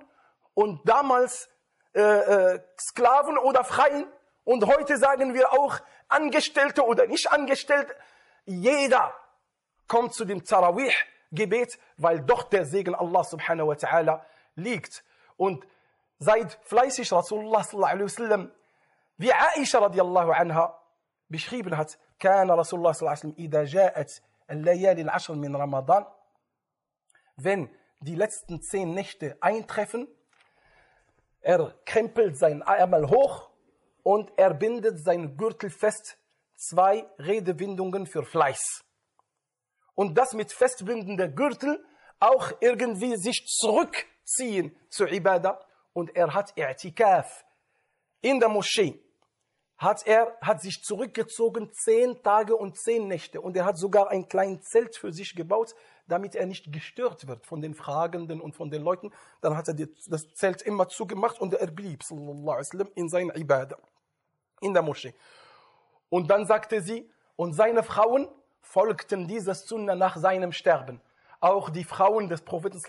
und 0.54 0.88
damals 0.88 1.48
äh, 1.94 2.00
äh, 2.00 2.60
Sklaven 2.78 3.38
oder 3.38 3.64
Freien 3.64 4.06
und 4.44 4.66
heute 4.66 4.96
sagen 4.96 5.34
wir 5.34 5.52
auch 5.52 5.78
Angestellte 6.08 6.84
oder 6.84 7.06
nicht 7.06 7.30
Angestellte. 7.32 7.94
Jeder 8.44 9.14
kommt 9.88 10.14
zu 10.14 10.24
dem 10.24 10.44
Tarawih 10.44 10.92
Gebet, 11.32 11.78
weil 11.96 12.20
doch 12.20 12.44
der 12.44 12.64
Segen 12.64 12.94
Allah 12.94 13.24
subhanahu 13.24 13.68
wa 13.68 13.74
ta'ala 13.74 14.20
liegt. 14.54 15.04
Und 15.36 15.66
seid 16.18 16.58
fleißig 16.62 17.12
Rasulullah 17.12 17.64
sallallahu 17.64 17.90
alaihi 17.90 18.04
wasallam, 18.04 18.52
wie 19.16 19.32
Aisha 19.32 19.78
radiallahu 19.80 20.30
anha 20.32 20.78
beschrieben 21.28 21.76
hat, 21.76 21.98
كان 22.20 22.50
رسول 22.50 22.78
الله 22.78 22.92
صلى 22.92 23.00
الله 23.00 23.10
عليه 23.10 23.18
وسلم 23.18 23.34
إذا 23.38 23.64
جاءت 23.64 24.22
الليالي 24.50 25.02
العشر 25.02 25.34
من 25.34 25.56
رمضان 25.56 26.04
wenn 27.43 27.69
die 28.01 28.15
letzten 28.15 28.61
zehn 28.61 28.93
Nächte 28.93 29.37
eintreffen, 29.41 30.07
er 31.41 31.73
krempelt 31.85 32.37
sein 32.37 32.61
Ärmel 32.61 33.09
hoch 33.09 33.49
und 34.03 34.31
er 34.37 34.53
bindet 34.53 35.03
sein 35.03 35.37
Gürtel 35.37 35.69
fest, 35.69 36.17
zwei 36.55 37.05
Redewindungen 37.17 38.05
für 38.05 38.23
Fleiß 38.23 38.83
und 39.99 40.17
das 40.17 40.31
mit 40.33 40.53
festbindender 40.53 41.27
Gürtel 41.27 41.85
auch 42.21 42.53
irgendwie 42.61 43.17
sich 43.17 43.45
zurückziehen 43.47 44.73
zur 44.89 45.11
Ibadah. 45.11 45.59
Und 45.91 46.15
er 46.15 46.33
hat 46.33 46.53
I'tikaf 46.53 47.25
in 48.21 48.39
der 48.39 48.47
Moschee. 48.47 48.97
Hat 49.77 50.07
er, 50.07 50.37
hat 50.39 50.61
sich 50.61 50.83
zurückgezogen 50.83 51.73
zehn 51.73 52.23
Tage 52.23 52.55
und 52.55 52.77
zehn 52.77 53.09
Nächte. 53.09 53.41
Und 53.41 53.57
er 53.57 53.65
hat 53.65 53.77
sogar 53.77 54.09
ein 54.09 54.29
kleines 54.29 54.63
Zelt 54.69 54.95
für 54.95 55.11
sich 55.11 55.35
gebaut, 55.35 55.75
damit 56.09 56.35
er 56.35 56.45
nicht 56.45 56.71
gestört 56.73 57.27
wird 57.27 57.45
von 57.45 57.61
den 57.61 57.73
Fragenden 57.73 58.41
und 58.41 58.55
von 58.55 58.69
den 58.69 58.81
Leuten. 58.81 59.11
Dann 59.41 59.55
hat 59.55 59.67
er 59.67 59.75
das 59.75 60.33
Zelt 60.33 60.61
immer 60.61 60.89
zugemacht 60.89 61.39
und 61.39 61.53
er 61.53 61.67
blieb, 61.67 62.03
sallallahu 62.03 62.61
in 62.95 63.09
seiner 63.09 63.35
Ibadah. 63.35 63.77
In 64.61 64.73
der 64.73 64.83
Moschee. 64.83 65.13
Und 66.09 66.29
dann 66.29 66.45
sagte 66.45 66.81
sie, 66.81 67.09
und 67.35 67.53
seine 67.53 67.83
Frauen 67.83 68.27
folgten 68.61 69.27
dieser 69.27 69.55
Sunna 69.55 69.95
nach 69.95 70.17
seinem 70.17 70.51
Sterben. 70.51 71.01
Auch 71.39 71.69
die 71.69 71.85
Frauen 71.85 72.27
des 72.27 72.41
Propheten 72.41 72.81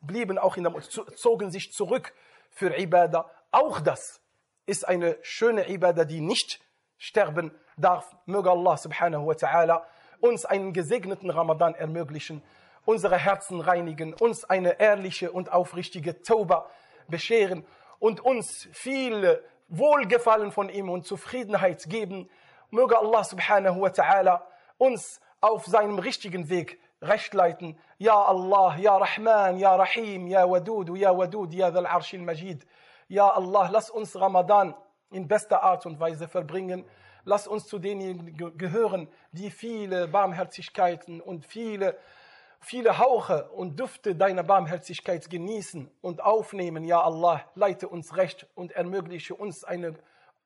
blieben 0.00 0.38
auch 0.38 0.56
in 0.56 0.64
der, 0.64 0.74
zogen 1.14 1.50
sich 1.50 1.72
zurück 1.72 2.12
für 2.50 2.76
Ibadah. 2.76 3.30
Auch 3.52 3.80
das 3.80 4.20
ist 4.66 4.88
eine 4.88 5.18
schöne 5.22 5.68
Ibadah, 5.68 6.04
die 6.04 6.20
nicht 6.20 6.60
sterben 6.98 7.52
darf. 7.76 8.16
Möge 8.26 8.50
Allah 8.50 8.76
subhanahu 8.76 9.26
wa 9.26 9.32
ta'ala 9.32 9.82
uns 10.20 10.44
einen 10.44 10.72
gesegneten 10.72 11.30
Ramadan 11.30 11.74
ermöglichen, 11.74 12.42
unsere 12.84 13.16
Herzen 13.16 13.60
reinigen, 13.60 14.14
uns 14.14 14.44
eine 14.44 14.80
ehrliche 14.80 15.32
und 15.32 15.52
aufrichtige 15.52 16.22
Tauba 16.22 16.68
bescheren 17.08 17.64
und 17.98 18.20
uns 18.20 18.68
viel 18.72 19.42
Wohlgefallen 19.68 20.50
von 20.50 20.68
ihm 20.68 20.88
und 20.88 21.06
Zufriedenheit 21.06 21.88
geben. 21.88 22.28
Möge 22.70 22.98
Allah 22.98 23.24
subhanahu 23.24 23.82
wa 23.82 23.88
ta'ala 23.88 24.42
uns 24.78 25.20
auf 25.40 25.66
seinem 25.66 25.98
richtigen 25.98 26.48
Weg 26.48 26.80
recht 27.02 27.34
leiten. 27.34 27.78
Ja 27.98 28.20
Allah, 28.20 28.76
Ja 28.78 28.96
Rahman, 28.96 29.58
Ja 29.58 29.76
Rahim, 29.76 30.26
Ja 30.26 30.48
Wadud, 30.48 30.96
Ja 30.96 31.16
Wadud, 31.16 31.52
Ja 31.52 31.70
Dhal 31.70 31.86
Arsh 31.86 32.14
Majid. 32.14 32.66
Ja 33.08 33.28
Allah, 33.28 33.68
lass 33.72 33.90
uns 33.90 34.18
Ramadan 34.18 34.74
in 35.10 35.26
bester 35.26 35.62
Art 35.62 35.86
und 35.86 35.98
Weise 35.98 36.28
verbringen. 36.28 36.84
Lass 37.23 37.47
uns 37.47 37.67
zu 37.67 37.79
denjenigen 37.79 38.57
gehören, 38.57 39.07
die 39.31 39.49
viele 39.49 40.07
Barmherzigkeiten 40.07 41.21
und 41.21 41.45
viele, 41.45 41.97
viele 42.59 42.99
Hauche 42.99 43.49
und 43.51 43.79
Düfte 43.79 44.15
deiner 44.15 44.43
Barmherzigkeit 44.43 45.29
genießen 45.29 45.89
und 46.01 46.23
aufnehmen. 46.23 46.83
Ja 46.83 47.01
Allah, 47.01 47.41
leite 47.55 47.87
uns 47.87 48.15
recht 48.15 48.47
und 48.55 48.71
ermögliche 48.73 49.33
uns 49.33 49.63
eine 49.63 49.95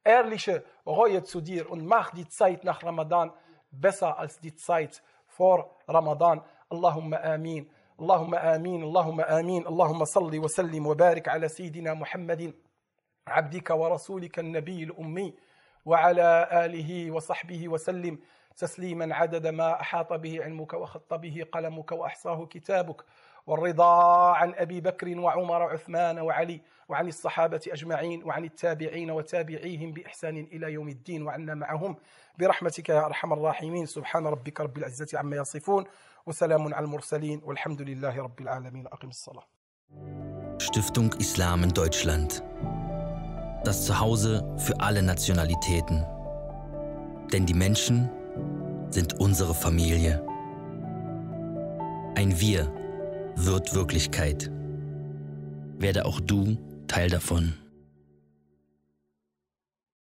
ehrliche 0.04 0.64
Reue 0.86 1.24
zu 1.24 1.42
dir 1.42 1.70
und 1.70 1.86
mach 1.86 2.12
die 2.12 2.28
Zeit 2.28 2.64
nach 2.64 2.84
Ramadan 2.84 3.32
besser 3.72 4.18
als 4.18 4.40
die 4.40 4.56
Zeit 4.56 5.04
vor 5.28 5.78
Ramadan. 5.88 6.42
Allahumma 6.70 7.18
amin. 7.18 7.70
اللهم 8.00 8.36
آمين 8.36 8.84
اللهم 8.84 9.22
آمين 9.22 9.68
اللهم 9.68 10.06
صل 10.06 10.40
وسلم 10.40 10.88
وبارك 10.88 11.28
على 11.28 11.48
سيدنا 11.48 11.94
محمد 11.94 12.54
عبدك 13.28 13.70
ورسولك 13.70 14.40
النبي 14.40 14.84
الأمي 14.84 15.34
وعلى 15.85 16.49
آله 16.53 17.11
وصحبه 17.11 17.69
وسلم 17.69 18.19
تسليما 18.57 19.15
عدد 19.15 19.47
ما 19.47 19.81
أحاط 19.81 20.13
به 20.13 20.45
علمك 20.45 20.73
وخط 20.75 21.15
به 21.15 21.47
قلمك 21.53 21.93
وأحصاه 21.93 22.47
كتابك 22.47 23.05
والرضا 23.47 24.33
عن 24.33 24.55
أبي 24.55 24.81
بكر 24.81 25.19
وعمر 25.19 25.63
وعثمان 25.63 26.19
وعلي 26.19 26.61
وعن 26.89 27.09
الصحابة 27.09 27.61
أجمعين 27.69 28.25
وعن 28.25 28.45
التابعين 28.45 29.11
وتابعيهم 29.11 29.93
بإحسان 29.93 30.37
إلى 30.37 30.73
يوم 30.73 30.89
الدين 30.89 31.23
وعنا 31.23 31.55
معهم 31.55 31.97
برحمتك 32.39 32.89
يا 32.89 33.07
أرحم 33.07 33.33
الراحمين. 33.33 33.87
سبحان 33.87 34.27
ربك 34.27 34.61
رب 34.61 34.79
العزة 34.79 35.19
عما 35.19 35.37
يصفون 35.37 35.85
وسلام 36.27 36.75
على 36.75 36.85
المرسلين 36.85 37.41
والحمد 37.45 37.83
لله 37.83 38.23
رب 38.23 38.41
العالمين. 38.41 38.87
أقم 38.87 39.09
الصلاة. 39.09 39.45
Stiftung 40.59 41.13
Islam 41.21 41.65
in 41.65 41.71
Deutschland. 41.71 42.31
Das 43.65 43.87
Zuhause 43.87 44.45
für 44.59 44.79
alle 44.81 45.03
Nationalitäten. 45.03 46.05
Denn 47.33 47.47
die 47.47 47.55
Menschen 47.55 48.11
sind 48.91 49.19
unsere 49.19 49.55
Familie. 49.55 50.23
Ein 52.15 52.39
Wir 52.39 52.71
wird 53.37 53.75
Wirklichkeit. 53.75 54.51
Werde 55.79 56.05
auch 56.05 56.21
du 56.21 56.59
Teil 56.89 57.09
davon. 57.09 57.55